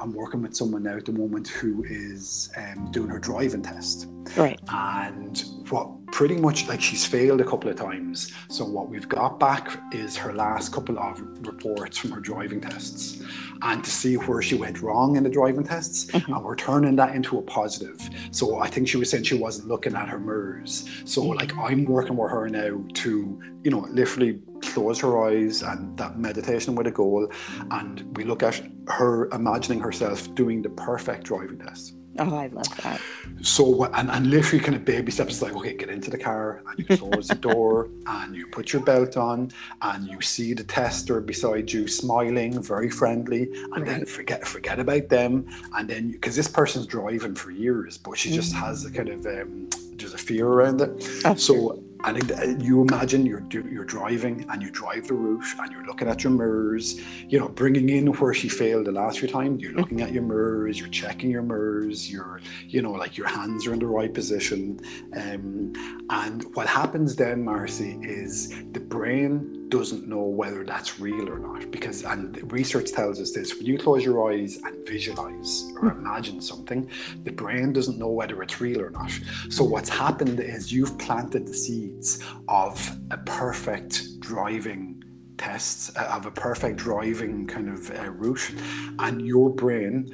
i'm 0.00 0.12
working 0.12 0.42
with 0.42 0.54
someone 0.54 0.82
now 0.82 0.96
at 0.96 1.04
the 1.04 1.12
moment 1.12 1.48
who 1.48 1.84
is 1.84 2.50
um, 2.56 2.90
doing 2.90 3.08
her 3.08 3.18
driving 3.18 3.62
test 3.62 4.08
right 4.36 4.60
and 4.68 5.44
what 5.70 5.88
pretty 6.12 6.36
much 6.36 6.68
like 6.68 6.80
she's 6.80 7.06
failed 7.06 7.40
a 7.40 7.44
couple 7.44 7.70
of 7.70 7.74
times 7.74 8.30
so 8.48 8.64
what 8.66 8.88
we've 8.90 9.08
got 9.08 9.40
back 9.40 9.80
is 9.92 10.14
her 10.14 10.34
last 10.34 10.70
couple 10.70 10.98
of 10.98 11.18
reports 11.46 11.96
from 11.96 12.10
her 12.10 12.20
driving 12.20 12.60
tests 12.60 13.22
and 13.62 13.82
to 13.82 13.90
see 13.90 14.16
where 14.16 14.42
she 14.42 14.54
went 14.54 14.82
wrong 14.82 15.16
in 15.16 15.22
the 15.22 15.30
driving 15.30 15.64
tests 15.64 16.04
mm-hmm. 16.12 16.32
and 16.34 16.44
we're 16.44 16.54
turning 16.54 16.94
that 16.94 17.16
into 17.16 17.38
a 17.38 17.42
positive 17.42 17.98
so 18.30 18.58
i 18.60 18.68
think 18.68 18.86
she 18.86 18.98
was 18.98 19.08
saying 19.08 19.24
she 19.24 19.34
wasn't 19.34 19.66
looking 19.66 19.96
at 19.96 20.06
her 20.06 20.18
mirrors 20.18 20.86
so 21.06 21.22
mm-hmm. 21.22 21.38
like 21.38 21.56
i'm 21.56 21.86
working 21.86 22.16
with 22.16 22.30
her 22.30 22.46
now 22.46 22.84
to 22.92 23.40
you 23.64 23.70
know 23.70 23.80
literally 23.90 24.38
close 24.60 25.00
her 25.00 25.26
eyes 25.26 25.62
and 25.62 25.96
that 25.96 26.18
meditation 26.18 26.74
with 26.74 26.86
a 26.86 26.90
goal 26.90 27.26
and 27.70 28.16
we 28.18 28.24
look 28.24 28.42
at 28.42 28.62
her 28.86 29.30
imagining 29.30 29.80
herself 29.80 30.32
doing 30.34 30.60
the 30.60 30.70
perfect 30.70 31.24
driving 31.24 31.58
test 31.58 31.96
Oh, 32.18 32.36
I 32.36 32.48
love 32.48 32.68
that. 32.82 33.00
So, 33.40 33.84
and, 33.84 34.10
and 34.10 34.26
literally 34.28 34.62
kind 34.62 34.76
of 34.76 34.84
baby 34.84 35.10
steps 35.10 35.40
like, 35.40 35.54
okay, 35.56 35.74
get 35.74 35.88
into 35.88 36.10
the 36.10 36.18
car 36.18 36.62
and 36.68 36.78
you 36.78 36.96
close 36.96 37.28
the 37.28 37.34
door 37.34 37.88
and 38.06 38.36
you 38.36 38.46
put 38.46 38.72
your 38.72 38.82
belt 38.82 39.16
on 39.16 39.50
and 39.80 40.06
you 40.06 40.20
see 40.20 40.52
the 40.52 40.64
tester 40.64 41.20
beside 41.20 41.72
you 41.72 41.88
smiling, 41.88 42.62
very 42.62 42.90
friendly, 42.90 43.50
and 43.52 43.78
right. 43.78 43.86
then 43.86 44.06
forget 44.06 44.46
forget 44.46 44.78
about 44.78 45.08
them. 45.08 45.46
And 45.74 45.88
then, 45.88 46.12
because 46.12 46.36
this 46.36 46.48
person's 46.48 46.86
driving 46.86 47.34
for 47.34 47.50
years, 47.50 47.96
but 47.96 48.18
she 48.18 48.30
just 48.30 48.54
mm-hmm. 48.54 48.64
has 48.64 48.84
a 48.84 48.90
kind 48.90 49.08
of, 49.08 49.26
um, 49.26 49.70
there's 49.94 50.14
a 50.14 50.18
fear 50.18 50.46
around 50.46 50.80
it. 50.82 50.90
Oh, 51.24 51.34
so, 51.34 51.82
and 52.04 52.62
you 52.62 52.82
imagine 52.82 53.24
you're 53.24 53.44
you're 53.50 53.84
driving 53.84 54.44
and 54.50 54.62
you 54.62 54.70
drive 54.70 55.06
the 55.08 55.14
route 55.14 55.44
and 55.58 55.72
you're 55.72 55.84
looking 55.84 56.08
at 56.08 56.24
your 56.24 56.32
mirrors 56.32 57.00
you 57.28 57.38
know 57.38 57.48
bringing 57.48 57.88
in 57.88 58.06
where 58.18 58.34
she 58.34 58.48
failed 58.48 58.86
the 58.86 58.92
last 58.92 59.20
few 59.20 59.28
times. 59.28 59.62
You're 59.62 59.72
looking 59.72 60.00
at 60.00 60.12
your 60.12 60.22
mirrors 60.22 60.78
you're 60.78 60.88
checking 60.88 61.30
your 61.30 61.42
mirrors 61.42 62.10
you're 62.10 62.40
you 62.68 62.82
know 62.82 62.92
like 62.92 63.16
your 63.16 63.28
hands 63.28 63.66
are 63.66 63.72
in 63.72 63.78
the 63.78 63.86
right 63.86 64.12
position. 64.12 64.80
Um, 65.16 65.72
and 66.10 66.44
what 66.54 66.66
happens 66.66 67.16
then 67.16 67.44
marcy 67.44 67.98
is 68.02 68.48
the 68.72 68.80
brain 68.80 69.61
doesn't 69.72 70.06
know 70.06 70.20
whether 70.20 70.64
that's 70.64 71.00
real 71.00 71.30
or 71.30 71.38
not 71.38 71.70
because 71.70 72.04
and 72.04 72.52
research 72.52 72.92
tells 72.92 73.18
us 73.18 73.32
this 73.32 73.56
when 73.56 73.64
you 73.64 73.78
close 73.78 74.04
your 74.04 74.30
eyes 74.30 74.58
and 74.64 74.86
visualize 74.86 75.72
or 75.80 75.88
hmm. 75.88 75.98
imagine 75.98 76.42
something 76.42 76.90
the 77.24 77.32
brain 77.32 77.72
doesn't 77.72 77.98
know 77.98 78.10
whether 78.10 78.42
it's 78.42 78.60
real 78.60 78.82
or 78.82 78.90
not 78.90 79.10
so 79.48 79.64
what's 79.64 79.88
happened 79.88 80.38
is 80.40 80.70
you've 80.70 80.98
planted 80.98 81.46
the 81.46 81.54
seeds 81.54 82.22
of 82.48 82.98
a 83.12 83.16
perfect 83.24 84.20
driving 84.20 85.02
test 85.38 85.96
uh, 85.96 86.02
of 86.16 86.26
a 86.26 86.30
perfect 86.30 86.76
driving 86.76 87.46
kind 87.46 87.70
of 87.70 87.90
uh, 87.98 88.10
route 88.10 88.54
and 88.98 89.26
your 89.26 89.48
brain 89.48 90.06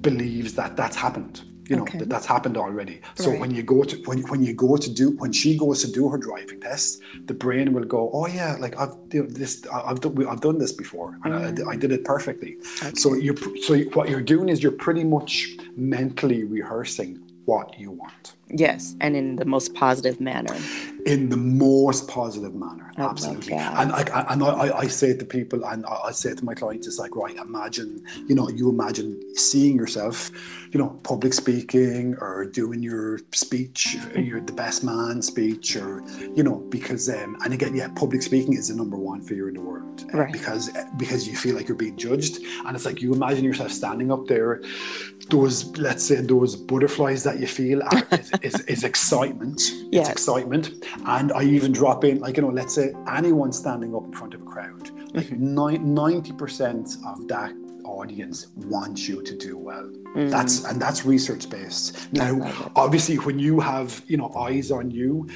believes 0.00 0.52
that 0.52 0.76
that's 0.76 0.96
happened 0.96 1.44
you 1.70 1.76
know 1.76 1.82
okay. 1.82 1.98
that 1.98 2.08
that's 2.08 2.26
happened 2.26 2.56
already 2.56 3.00
so 3.14 3.30
right. 3.30 3.40
when 3.40 3.50
you 3.54 3.62
go 3.62 3.84
to 3.84 3.96
when, 4.08 4.20
when 4.22 4.42
you 4.42 4.52
go 4.52 4.76
to 4.76 4.90
do 4.90 5.10
when 5.22 5.32
she 5.32 5.56
goes 5.56 5.82
to 5.84 5.90
do 5.90 6.08
her 6.08 6.18
driving 6.18 6.60
test 6.60 7.00
the 7.26 7.34
brain 7.34 7.72
will 7.72 7.84
go 7.84 8.10
oh 8.12 8.26
yeah 8.26 8.56
like 8.58 8.78
i've 8.78 8.94
you 9.12 9.22
know, 9.22 9.28
this 9.28 9.64
i've 9.72 10.00
done 10.00 10.26
i've 10.26 10.40
done 10.40 10.58
this 10.58 10.72
before 10.72 11.16
and 11.24 11.32
mm. 11.32 11.66
I, 11.66 11.72
I, 11.72 11.76
did 11.76 11.92
it 11.92 12.04
perfectly 12.04 12.56
okay. 12.82 12.92
so 12.96 13.14
you 13.14 13.36
so 13.62 13.78
what 13.96 14.08
you're 14.10 14.20
doing 14.34 14.48
is 14.48 14.62
you're 14.62 14.80
pretty 14.86 15.04
much 15.04 15.56
mentally 15.76 16.42
rehearsing 16.44 17.20
what 17.46 17.78
you 17.78 17.92
want 17.92 18.34
Yes, 18.52 18.96
and 19.00 19.16
in 19.16 19.36
the 19.36 19.44
most 19.44 19.74
positive 19.74 20.20
manner. 20.20 20.56
In 21.06 21.28
the 21.28 21.36
most 21.36 22.08
positive 22.08 22.54
manner, 22.54 22.92
I 22.96 23.02
absolutely. 23.02 23.54
And 23.54 23.92
I, 23.92 24.26
and 24.28 24.42
I, 24.42 24.78
I 24.78 24.86
say 24.86 25.16
to 25.16 25.24
people, 25.24 25.64
and 25.64 25.84
I 25.86 26.10
say 26.12 26.30
it 26.30 26.38
to 26.38 26.44
my 26.44 26.54
clients, 26.54 26.86
it's 26.86 26.98
like, 26.98 27.16
right, 27.16 27.36
imagine, 27.36 28.02
you 28.26 28.34
know, 28.34 28.48
you 28.48 28.68
imagine 28.68 29.20
seeing 29.36 29.76
yourself, 29.76 30.30
you 30.72 30.78
know, 30.78 31.00
public 31.02 31.32
speaking 31.32 32.16
or 32.20 32.44
doing 32.44 32.82
your 32.82 33.20
speech, 33.32 33.96
you're 34.16 34.40
the 34.40 34.52
best 34.52 34.84
man 34.84 35.22
speech, 35.22 35.76
or 35.76 36.02
you 36.34 36.42
know, 36.42 36.56
because 36.70 37.08
um, 37.08 37.36
and 37.44 37.52
again, 37.52 37.74
yeah, 37.74 37.88
public 37.88 38.22
speaking 38.22 38.54
is 38.54 38.68
the 38.68 38.74
number 38.74 38.96
one 38.96 39.20
fear 39.22 39.48
in 39.48 39.54
the 39.54 39.60
world, 39.60 40.04
uh, 40.12 40.18
right? 40.18 40.32
Because 40.32 40.70
because 40.96 41.26
you 41.28 41.36
feel 41.36 41.54
like 41.54 41.68
you're 41.68 41.76
being 41.76 41.96
judged, 41.96 42.38
and 42.64 42.76
it's 42.76 42.84
like 42.84 43.00
you 43.00 43.12
imagine 43.12 43.44
yourself 43.44 43.70
standing 43.70 44.12
up 44.12 44.26
there, 44.26 44.62
those 45.28 45.76
let's 45.76 46.04
say 46.04 46.16
those 46.16 46.56
butterflies 46.56 47.22
that 47.24 47.38
you 47.40 47.46
feel. 47.46 47.82
Are, 47.82 48.02
is, 48.42 48.60
is 48.60 48.84
excitement. 48.84 49.60
Yes. 49.90 50.08
It's 50.08 50.10
excitement. 50.10 50.84
And 51.06 51.32
I 51.32 51.42
even 51.42 51.72
drop 51.72 52.04
in, 52.04 52.20
like, 52.20 52.36
you 52.36 52.42
know, 52.42 52.48
let's 52.48 52.74
say 52.74 52.92
anyone 53.08 53.52
standing 53.52 53.94
up 53.94 54.04
in 54.04 54.12
front 54.12 54.34
of 54.34 54.42
a 54.42 54.44
crowd, 54.44 54.90
like 55.14 55.26
mm-hmm. 55.26 55.98
90% 55.98 57.06
of 57.06 57.28
that 57.28 57.52
audience 57.84 58.48
wants 58.56 59.08
you 59.08 59.22
to 59.22 59.36
do 59.36 59.56
well. 59.58 59.82
Mm-hmm. 59.84 60.28
That's 60.28 60.64
and 60.64 60.80
that's 60.80 61.04
research 61.04 61.48
based. 61.48 62.12
Now, 62.12 62.32
obviously, 62.74 63.16
when 63.16 63.38
you 63.38 63.60
have 63.60 64.02
you 64.06 64.16
know 64.16 64.32
eyes 64.34 64.70
on 64.70 64.90
you, 64.90 65.28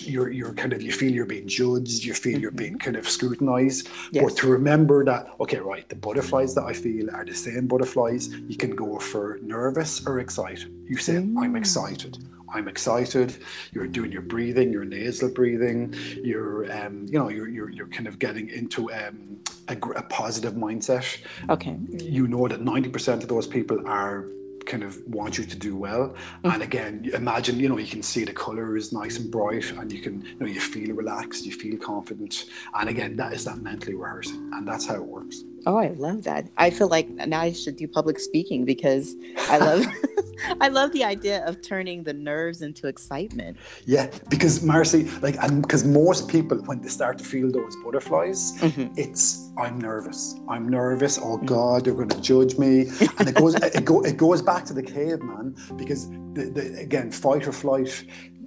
you're 0.00 0.30
you're 0.30 0.54
kind 0.54 0.72
of 0.72 0.82
you 0.82 0.92
feel 0.92 1.12
you're 1.12 1.26
being 1.26 1.48
judged, 1.48 2.04
you 2.04 2.14
feel 2.14 2.34
mm-hmm. 2.34 2.42
you're 2.42 2.50
being 2.50 2.78
kind 2.78 2.96
of 2.96 3.08
scrutinized. 3.08 3.88
Yes. 4.10 4.24
But 4.24 4.36
to 4.38 4.46
remember 4.48 5.04
that, 5.04 5.26
okay, 5.40 5.58
right, 5.58 5.86
the 5.88 5.96
butterflies 5.96 6.54
that 6.54 6.64
I 6.64 6.72
feel 6.72 7.10
are 7.10 7.24
the 7.24 7.34
same 7.34 7.66
butterflies. 7.66 8.28
You 8.28 8.56
can 8.56 8.70
go 8.70 8.98
for 8.98 9.38
nervous 9.42 10.06
or 10.06 10.20
excited. 10.20 10.72
You 10.88 10.96
say, 10.96 11.14
mm-hmm. 11.14 11.38
I'm 11.38 11.54
mm. 11.54 11.58
excited. 11.58 12.18
I'm 12.52 12.68
excited. 12.68 13.36
You're 13.72 13.86
doing 13.86 14.12
your 14.12 14.22
breathing, 14.22 14.72
your 14.72 14.84
nasal 14.84 15.30
breathing. 15.30 15.94
You're, 16.22 16.70
um, 16.72 17.06
you 17.08 17.18
know, 17.18 17.28
you're, 17.28 17.48
you're, 17.48 17.70
you're 17.70 17.88
kind 17.88 18.06
of 18.06 18.18
getting 18.18 18.48
into 18.48 18.92
um, 18.92 19.38
a, 19.68 19.76
a 19.76 20.02
positive 20.04 20.54
mindset. 20.54 21.18
Okay. 21.48 21.76
You 21.88 22.28
know 22.28 22.48
that 22.48 22.60
90% 22.60 23.22
of 23.22 23.28
those 23.28 23.46
people 23.46 23.86
are 23.86 24.26
kind 24.66 24.82
of 24.82 24.98
want 25.06 25.38
you 25.38 25.44
to 25.44 25.56
do 25.56 25.76
well. 25.76 26.14
And 26.44 26.62
again, 26.62 27.10
imagine, 27.14 27.58
you 27.58 27.68
know, 27.68 27.78
you 27.78 27.86
can 27.86 28.02
see 28.02 28.24
the 28.24 28.32
color 28.32 28.76
is 28.76 28.92
nice 28.92 29.18
and 29.18 29.30
bright 29.30 29.70
and 29.72 29.90
you 29.90 30.00
can, 30.00 30.22
you 30.22 30.36
know, 30.38 30.46
you 30.46 30.60
feel 30.60 30.94
relaxed, 30.94 31.44
you 31.44 31.52
feel 31.52 31.76
confident. 31.78 32.46
And 32.74 32.88
again, 32.88 33.16
that 33.16 33.32
is 33.32 33.44
that 33.44 33.58
mentally 33.58 33.94
rehearsing. 33.94 34.50
And 34.52 34.66
that's 34.66 34.86
how 34.86 34.94
it 34.94 35.04
works. 35.04 35.42
Oh, 35.66 35.76
I 35.76 35.88
love 35.88 36.24
that. 36.24 36.48
I 36.56 36.70
feel 36.70 36.88
like 36.88 37.08
now 37.08 37.40
I 37.40 37.52
should 37.52 37.76
do 37.76 37.86
public 37.86 38.18
speaking 38.18 38.64
because 38.64 39.14
I 39.48 39.58
love 39.58 39.86
I 40.60 40.68
love 40.68 40.92
the 40.92 41.04
idea 41.04 41.44
of 41.46 41.62
turning 41.62 42.02
the 42.04 42.12
nerves 42.12 42.62
into 42.62 42.86
excitement. 42.88 43.56
Yeah, 43.86 44.10
because 44.28 44.62
Marcy, 44.62 45.04
like, 45.20 45.36
and 45.42 45.62
because 45.62 45.84
most 45.84 46.28
people, 46.28 46.58
when 46.66 46.80
they 46.80 46.88
start 46.88 47.18
to 47.18 47.24
feel 47.24 47.50
those 47.50 47.74
butterflies, 47.84 48.52
Mhm. 48.60 48.92
it's 48.96 49.50
I'm 49.58 49.78
nervous. 49.78 50.34
I'm 50.48 50.68
nervous. 50.68 51.18
Oh 51.22 51.36
God, 51.38 51.84
they're 51.84 51.94
going 51.94 52.08
to 52.08 52.20
judge 52.20 52.58
me, 52.58 52.88
and 53.18 53.28
it 53.28 53.34
goes 53.34 53.54
it, 53.54 53.84
go, 53.84 54.00
it 54.02 54.16
goes 54.16 54.42
back 54.42 54.64
to 54.66 54.72
the 54.74 54.82
caveman 54.82 55.54
because 55.76 56.08
the, 56.34 56.50
the, 56.54 56.78
again, 56.80 57.10
fight 57.10 57.46
or 57.46 57.52
flight. 57.52 58.04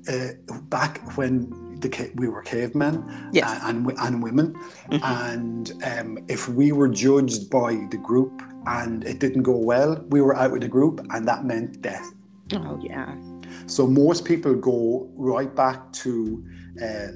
Uh, 0.07 0.33
back 0.69 1.17
when 1.17 1.49
the 1.79 2.11
we 2.15 2.27
were 2.27 2.43
cavemen 2.43 3.03
Yes. 3.33 3.59
and, 3.63 3.87
and, 3.87 3.97
and 3.99 4.21
women, 4.23 4.53
Mhm. 4.91 5.01
and 5.03 5.83
um, 5.83 6.19
if 6.27 6.47
we 6.47 6.71
were 6.71 6.87
judged 6.87 7.49
by 7.49 7.71
the 7.89 7.97
group 7.97 8.43
and 8.67 9.03
it 9.03 9.19
didn't 9.19 9.43
go 9.43 9.57
well, 9.57 10.03
we 10.09 10.21
were 10.21 10.35
out 10.35 10.51
with 10.51 10.61
the 10.61 10.67
group, 10.67 11.05
and 11.11 11.27
that 11.27 11.45
meant 11.45 11.81
death. 11.81 12.11
Oh 12.53 12.79
yeah. 12.81 13.15
So 13.67 13.87
most 13.87 14.25
people 14.25 14.55
go 14.55 15.09
right 15.15 15.53
back 15.55 15.91
to 15.93 16.45
uh, 16.81 17.07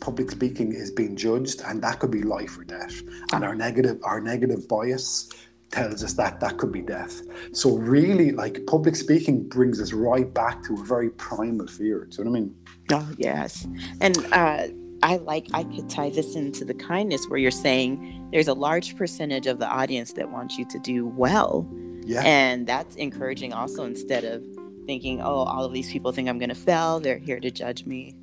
public 0.00 0.30
speaking 0.30 0.72
is 0.72 0.90
being 0.90 1.16
judged, 1.16 1.62
and 1.66 1.82
that 1.82 2.00
could 2.00 2.10
be 2.10 2.22
life 2.22 2.58
or 2.58 2.64
death. 2.64 3.02
And 3.32 3.44
our 3.44 3.54
negative, 3.54 3.98
our 4.02 4.20
negative 4.20 4.66
bias 4.68 5.30
tells 5.70 6.02
us 6.04 6.14
that 6.14 6.40
that 6.40 6.58
could 6.58 6.72
be 6.72 6.80
death. 6.80 7.22
So 7.52 7.76
really, 7.76 8.32
like 8.32 8.66
public 8.66 8.96
speaking 8.96 9.48
brings 9.48 9.80
us 9.80 9.92
right 9.92 10.32
back 10.32 10.62
to 10.64 10.74
a 10.74 10.84
very 10.84 11.10
primal 11.10 11.66
fear. 11.66 12.06
Do 12.06 12.18
you 12.18 12.24
know 12.24 12.30
what 12.30 12.36
I 12.36 12.40
mean? 12.40 12.54
Oh 12.92 13.08
yes. 13.18 13.66
And 14.00 14.16
uh 14.32 14.68
I 15.02 15.16
like 15.16 15.46
I 15.52 15.64
could 15.64 15.88
tie 15.88 16.10
this 16.10 16.36
into 16.36 16.64
the 16.64 16.74
kindness 16.74 17.28
where 17.28 17.38
you're 17.38 17.50
saying 17.50 18.28
there's 18.32 18.48
a 18.48 18.54
large 18.54 18.96
percentage 18.96 19.46
of 19.46 19.58
the 19.58 19.68
audience 19.68 20.12
that 20.14 20.30
wants 20.30 20.58
you 20.58 20.64
to 20.66 20.78
do 20.78 21.06
well. 21.06 21.68
Yeah. 22.04 22.22
And 22.24 22.66
that's 22.66 22.96
encouraging 22.96 23.52
also 23.52 23.84
instead 23.84 24.24
of 24.24 24.44
thinking, 24.86 25.20
oh, 25.20 25.40
all 25.44 25.64
of 25.64 25.72
these 25.72 25.90
people 25.90 26.12
think 26.12 26.28
I'm 26.28 26.38
gonna 26.38 26.54
fail, 26.54 27.00
they're 27.00 27.18
here 27.18 27.40
to 27.40 27.50
judge 27.50 27.84
me. 27.84 28.16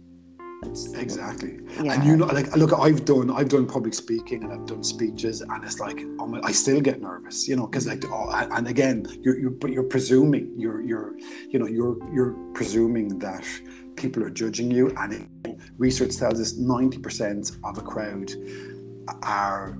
That's 0.63 0.93
Exactly, 0.93 1.59
yeah. 1.83 1.93
and 1.93 2.05
you 2.05 2.15
know, 2.15 2.25
like, 2.27 2.55
look, 2.55 2.71
I've 2.71 3.03
done, 3.03 3.29
I've 3.29 3.49
done 3.49 3.65
public 3.65 3.93
speaking, 3.93 4.43
and 4.43 4.53
I've 4.53 4.65
done 4.65 4.81
speeches, 4.81 5.41
and 5.41 5.63
it's 5.63 5.79
like, 5.79 5.99
oh 6.19 6.27
my, 6.27 6.39
I 6.41 6.53
still 6.53 6.79
get 6.79 7.01
nervous, 7.01 7.49
you 7.49 7.57
know, 7.57 7.67
because 7.67 7.85
like, 7.85 8.05
oh, 8.07 8.29
and 8.31 8.67
again, 8.67 9.05
you're, 9.21 9.37
you're, 9.37 9.49
but 9.49 9.71
you're 9.71 9.83
presuming, 9.83 10.53
you're, 10.57 10.81
you're, 10.81 11.17
you 11.49 11.59
know, 11.59 11.67
you're, 11.67 11.97
you're 12.13 12.31
presuming 12.53 13.19
that 13.19 13.45
people 13.95 14.23
are 14.23 14.29
judging 14.29 14.71
you, 14.71 14.93
and 14.97 15.13
it, 15.45 15.57
research 15.77 16.17
tells 16.17 16.39
us 16.39 16.53
ninety 16.57 16.97
percent 16.97 17.51
of 17.63 17.77
a 17.77 17.81
crowd 17.81 18.31
are 19.23 19.77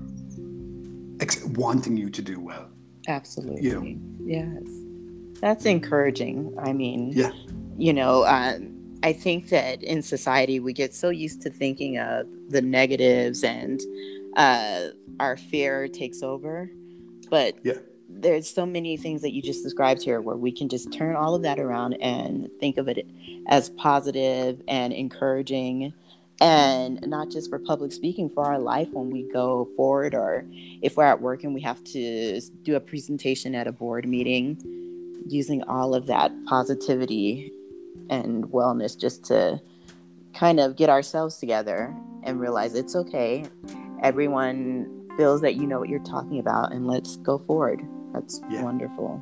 ex- 1.20 1.44
wanting 1.44 1.96
you 1.96 2.10
to 2.10 2.22
do 2.22 2.40
well. 2.40 2.68
Absolutely. 3.08 3.98
Yes. 4.24 4.62
That's 5.40 5.66
encouraging. 5.66 6.54
I 6.58 6.72
mean, 6.72 7.12
Yeah. 7.14 7.32
you 7.76 7.92
know, 7.92 8.22
uh, 8.22 8.58
I 9.02 9.12
think 9.12 9.48
that 9.50 9.82
in 9.82 10.00
society 10.02 10.60
we 10.60 10.72
get 10.72 10.94
so 10.94 11.10
used 11.10 11.42
to 11.42 11.50
thinking 11.50 11.98
of 11.98 12.26
the 12.48 12.62
negatives 12.62 13.44
and 13.44 13.80
uh, 14.36 14.88
our 15.20 15.36
fear 15.36 15.88
takes 15.88 16.22
over. 16.22 16.70
But 17.30 17.56
Yeah. 17.62 17.74
There's 18.08 18.48
so 18.48 18.66
many 18.66 18.96
things 18.96 19.22
that 19.22 19.32
you 19.32 19.42
just 19.42 19.62
described 19.62 20.02
here 20.02 20.20
where 20.20 20.36
we 20.36 20.52
can 20.52 20.68
just 20.68 20.92
turn 20.92 21.16
all 21.16 21.34
of 21.34 21.42
that 21.42 21.58
around 21.58 21.94
and 21.94 22.50
think 22.60 22.76
of 22.76 22.88
it 22.88 23.06
as 23.48 23.70
positive 23.70 24.60
and 24.68 24.92
encouraging 24.92 25.92
and 26.40 27.00
not 27.06 27.30
just 27.30 27.48
for 27.48 27.58
public 27.58 27.92
speaking 27.92 28.28
for 28.28 28.44
our 28.44 28.58
life 28.58 28.88
when 28.90 29.10
we 29.10 29.30
go 29.32 29.68
forward 29.76 30.14
or 30.14 30.44
if 30.82 30.96
we're 30.96 31.04
at 31.04 31.20
work 31.20 31.44
and 31.44 31.54
we 31.54 31.60
have 31.60 31.82
to 31.84 32.40
do 32.62 32.76
a 32.76 32.80
presentation 32.80 33.54
at 33.54 33.66
a 33.66 33.72
board 33.72 34.06
meeting 34.06 34.58
using 35.26 35.62
all 35.64 35.94
of 35.94 36.06
that 36.06 36.32
positivity 36.46 37.52
and 38.10 38.44
wellness 38.46 38.98
just 38.98 39.24
to 39.24 39.60
kind 40.34 40.58
of 40.58 40.76
get 40.76 40.90
ourselves 40.90 41.36
together 41.38 41.94
and 42.24 42.40
realize 42.40 42.74
it's 42.74 42.96
okay. 42.96 43.44
Everyone 44.02 45.06
feels 45.16 45.40
that 45.42 45.54
you 45.54 45.66
know 45.66 45.78
what 45.78 45.88
you're 45.88 46.00
talking 46.00 46.40
about 46.40 46.72
and 46.72 46.86
let's 46.86 47.16
go 47.18 47.38
forward 47.38 47.80
that's 48.14 48.40
Yeah. 48.50 48.62
wonderful 48.62 49.20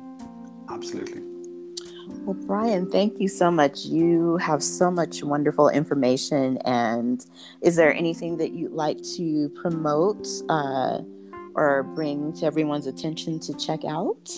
Absolutely. 0.69 1.21
well, 2.25 2.37
Brian, 2.47 2.89
thank 2.89 3.19
you 3.19 3.27
so 3.27 3.51
much. 3.51 3.85
You 3.85 4.37
have 4.37 4.63
so 4.63 4.89
much 4.89 5.23
wonderful 5.23 5.67
information. 5.69 6.57
And 6.63 7.23
is 7.61 7.75
there 7.75 7.93
anything 7.93 8.37
that 8.37 8.53
you'd 8.53 8.71
like 8.71 9.01
to 9.17 9.49
promote 9.61 10.25
uh, 10.49 10.99
or 11.55 11.83
bring 11.95 12.31
to 12.33 12.45
everyone's 12.45 12.87
attention 12.87 13.39
to 13.41 13.53
check 13.55 13.83
out? 13.85 14.29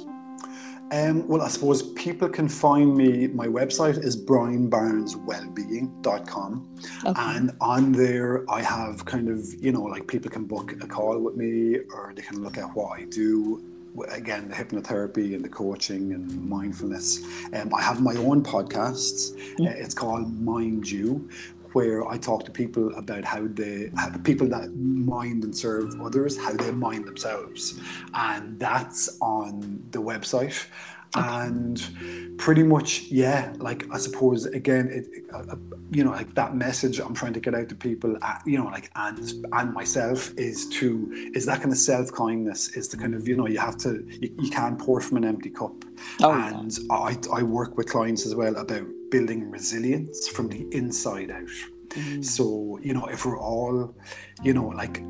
Um, 0.92 1.28
well, 1.28 1.42
I 1.42 1.48
suppose 1.48 1.82
people 1.94 2.30
can 2.30 2.48
find 2.48 2.96
me. 2.96 3.26
My 3.28 3.48
website 3.48 3.98
is 4.04 4.16
brianbarneswellbeing.com. 4.16 6.70
Okay. 7.06 7.22
And 7.22 7.52
on 7.60 7.92
there, 7.92 8.46
I 8.50 8.62
have 8.62 9.04
kind 9.06 9.28
of, 9.30 9.52
you 9.56 9.72
know, 9.72 9.82
like 9.84 10.06
people 10.08 10.30
can 10.30 10.46
book 10.46 10.74
a 10.84 10.88
call 10.88 11.18
with 11.20 11.36
me 11.36 11.80
or 11.92 12.14
they 12.16 12.22
can 12.22 12.44
look 12.44 12.58
at 12.60 12.66
what 12.76 13.00
I 13.00 13.06
do. 13.06 13.64
Again, 14.10 14.50
the 14.50 14.56
hypnotherapy 14.56 15.36
and 15.36 15.44
the 15.44 15.50
coaching 15.50 16.14
and 16.14 16.50
mindfulness. 16.50 17.24
Um, 17.54 17.74
I 17.74 17.82
have 17.82 18.02
my 18.02 18.16
own 18.16 18.44
podcasts. 18.44 19.36
Mm. 19.56 19.68
Uh, 19.68 19.74
it's 19.78 19.94
called 19.94 20.42
Mind 20.42 20.90
You, 20.90 21.30
where 21.74 22.08
I 22.08 22.18
talk 22.18 22.46
to 22.46 22.52
people 22.52 22.96
about 22.96 23.26
how 23.26 23.48
they, 23.48 23.92
how 23.98 24.10
the 24.10 24.20
people 24.20 24.48
that 24.48 24.74
mind 24.76 25.44
and 25.44 25.56
serve 25.56 26.00
others, 26.02 26.38
how 26.38 26.54
they 26.54 26.72
mind 26.72 27.06
themselves. 27.06 27.80
And 28.14 28.60
that's 28.60 29.18
on 29.22 29.84
the 29.92 30.02
website. 30.02 30.68
And 31.16 32.38
pretty 32.38 32.64
much, 32.64 33.04
yeah, 33.04 33.54
like 33.58 33.86
I 33.92 33.98
suppose, 33.98 34.46
again, 34.46 34.90
it, 34.92 35.08
uh, 35.34 35.56
you 35.92 36.04
know, 36.04 36.12
like 36.12 36.34
that 36.36 36.56
message 36.56 37.00
I'm 37.00 37.14
trying 37.14 37.34
to 37.34 37.40
get 37.40 37.56
out 37.56 37.70
to 37.70 37.76
people, 37.76 38.18
uh, 38.22 38.36
you 38.46 38.58
know, 38.58 38.66
like, 38.66 38.92
and, 38.96 39.20
and 39.54 39.74
myself 39.74 40.34
is 40.38 40.68
to, 40.70 41.32
is 41.34 41.46
that 41.46 41.60
kind 41.62 41.72
of 41.72 41.78
self 41.78 42.12
kindness, 42.12 42.70
is 42.70 42.90
the 42.90 42.98
kind 42.98 43.16
of, 43.16 43.28
you 43.28 43.36
know, 43.36 43.48
you 43.48 43.60
have 43.60 43.78
to, 43.78 44.06
you, 44.22 44.34
you 44.40 44.50
can't 44.50 44.78
pour 44.78 45.02
from 45.02 45.18
an 45.18 45.26
empty 45.26 45.50
cup. 45.50 45.74
Oh, 46.22 46.36
yeah. 46.36 46.60
and 46.60 46.78
I, 46.92 47.18
I 47.34 47.44
work 47.44 47.78
with 47.78 47.88
clients 47.88 48.26
as 48.26 48.36
well 48.36 48.56
about 48.58 48.86
building 49.12 49.50
resilience 49.50 50.28
from 50.28 50.50
the 50.50 50.68
inside 50.72 51.32
out. 51.32 51.48
Mm. 51.90 52.24
So, 52.24 52.80
you 52.82 52.94
know, 52.94 53.06
if 53.06 53.26
we're 53.26 53.40
all, 53.40 53.96
you 54.44 54.54
know, 54.54 54.68
like, 54.68 55.02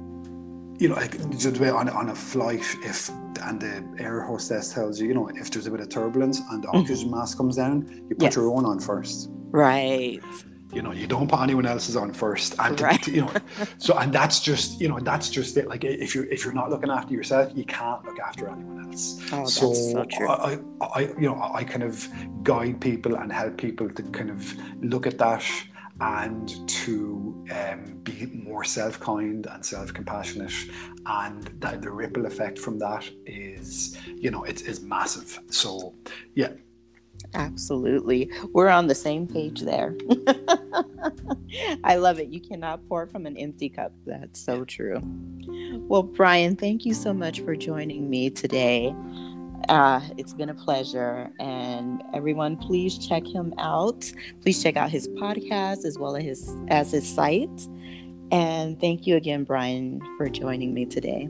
you 0.78 0.90
know, 0.90 0.96
like 0.96 1.18
just 1.38 1.58
about 1.58 1.76
on, 1.76 1.90
on 1.90 2.10
a 2.10 2.16
flight, 2.16 2.64
if 2.84 3.10
and 3.44 3.62
the 3.62 4.04
air 4.04 4.22
hostess 4.22 4.74
tells 4.74 5.00
you, 5.00 5.08
you 5.08 5.14
know, 5.14 5.28
if 5.30 5.52
there's 5.52 5.68
a 5.68 5.72
bit 5.72 5.80
of 5.80 5.90
turbulence 5.90 6.42
and 6.52 6.64
the 6.64 6.68
mm. 6.68 6.80
oxygen 6.82 7.12
mask 7.12 7.38
comes 7.38 7.56
down, 7.58 7.88
you 8.10 8.16
put 8.16 8.24
Yes. 8.24 8.36
your 8.36 8.50
own 8.50 8.66
on 8.66 8.80
first. 8.80 9.30
Right. 9.52 10.22
You 10.74 10.82
know, 10.82 10.92
you 10.92 11.08
don't 11.08 11.30
put 11.30 11.40
anyone 11.40 11.66
else's 11.66 11.96
on 11.96 12.12
first, 12.12 12.56
and 12.60 12.80
Right. 12.82 13.02
to- 13.04 13.12
you 13.12 13.22
know, 13.22 13.32
so 13.78 13.98
and 13.98 14.12
that's 14.12 14.40
just, 14.42 14.82
you 14.82 14.90
know, 14.90 15.00
that's 15.00 15.30
just 15.30 15.56
it. 15.58 15.68
Like 15.68 15.84
if 15.86 16.14
you're 16.16 16.26
if 16.26 16.44
you're 16.44 16.54
not 16.54 16.70
looking 16.70 16.90
after 16.90 17.14
yourself, 17.14 17.52
you 17.56 17.66
can't 17.66 18.04
look 18.04 18.20
after 18.20 18.48
anyone 18.50 18.86
else. 18.86 19.20
Oh, 19.32 19.38
that's 19.38 19.54
so 19.54 19.74
so 19.74 20.06
true. 20.06 20.28
I, 20.28 20.60
I, 20.82 20.86
I, 20.86 21.00
you 21.20 21.28
know, 21.30 21.42
I 21.54 21.64
kind 21.64 21.84
of 21.84 22.08
guide 22.44 22.82
people 22.82 23.16
and 23.16 23.32
help 23.32 23.58
people 23.58 23.90
to 23.90 24.04
kind 24.04 24.30
of 24.30 24.54
look 24.82 25.08
at 25.08 25.18
that 25.20 25.46
and 26.00 26.70
to 26.70 27.46
um, 27.52 28.00
be 28.04 28.26
more 28.28 28.64
self-kind 28.64 29.48
and 29.48 29.66
self-compassionate, 29.66 30.54
and 31.06 31.44
that 31.60 31.82
the 31.82 31.92
ripple 31.92 32.26
effect 32.26 32.60
from 32.60 32.80
that 32.80 33.10
is, 33.26 33.98
you 34.16 34.32
know, 34.32 34.44
it 34.44 34.64
is 34.64 34.82
massive. 34.82 35.40
So, 35.50 35.94
yeah, 36.34 36.52
Absolutely. 37.34 38.30
We're 38.54 38.70
on 38.70 38.88
the 38.88 38.96
same 38.96 39.28
page 39.28 39.62
there. 39.62 39.96
I 41.84 41.96
love 41.96 42.20
it. 42.20 42.30
You 42.30 42.40
cannot 42.40 42.88
pour 42.88 43.08
from 43.08 43.26
an 43.26 43.38
empty 43.38 43.70
cup. 43.70 43.94
That's 44.06 44.40
so 44.40 44.66
true. 44.66 45.02
Well, 45.88 46.04
Brian, 46.04 46.56
thank 46.56 46.86
you 46.86 46.94
so 46.94 47.14
much 47.14 47.42
for 47.42 47.56
joining 47.56 48.10
me 48.10 48.30
today. 48.30 48.96
Uh, 49.70 50.02
it's 50.18 50.34
been 50.34 50.50
a 50.50 50.54
pleasure. 50.54 51.30
And 51.40 52.04
everyone, 52.14 52.58
please 52.58 52.98
check 52.98 53.26
him 53.26 53.54
out. 53.58 54.12
Please 54.42 54.62
check 54.62 54.78
out 54.78 54.90
his 54.90 55.08
podcast 55.10 55.86
as 55.86 55.98
well 55.98 56.16
as 56.16 56.24
his, 56.24 56.56
as 56.68 56.92
his 56.92 57.08
site. 57.08 57.68
And 58.32 58.80
thank 58.80 59.06
you 59.06 59.16
again, 59.16 59.44
Brian, 59.44 60.02
for 60.18 60.30
joining 60.30 60.74
me 60.74 60.86
today. 60.86 61.30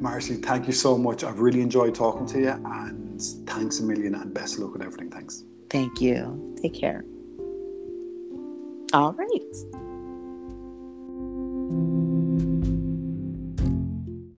Marcy, 0.00 0.36
thank 0.36 0.66
you 0.66 0.72
so 0.72 0.98
much. 0.98 1.24
I've 1.24 1.40
really 1.40 1.62
enjoyed 1.62 1.94
talking 1.94 2.26
to 2.26 2.40
you, 2.40 2.50
and 2.50 3.20
thanks 3.46 3.80
a 3.80 3.82
million, 3.82 4.14
and 4.14 4.34
best 4.34 4.54
of 4.54 4.60
luck 4.60 4.74
with 4.74 4.82
everything. 4.82 5.10
Thanks. 5.10 5.44
Thank 5.70 6.00
you. 6.00 6.54
Take 6.60 6.74
care. 6.74 7.04
All 8.92 9.14
right. 9.14 9.85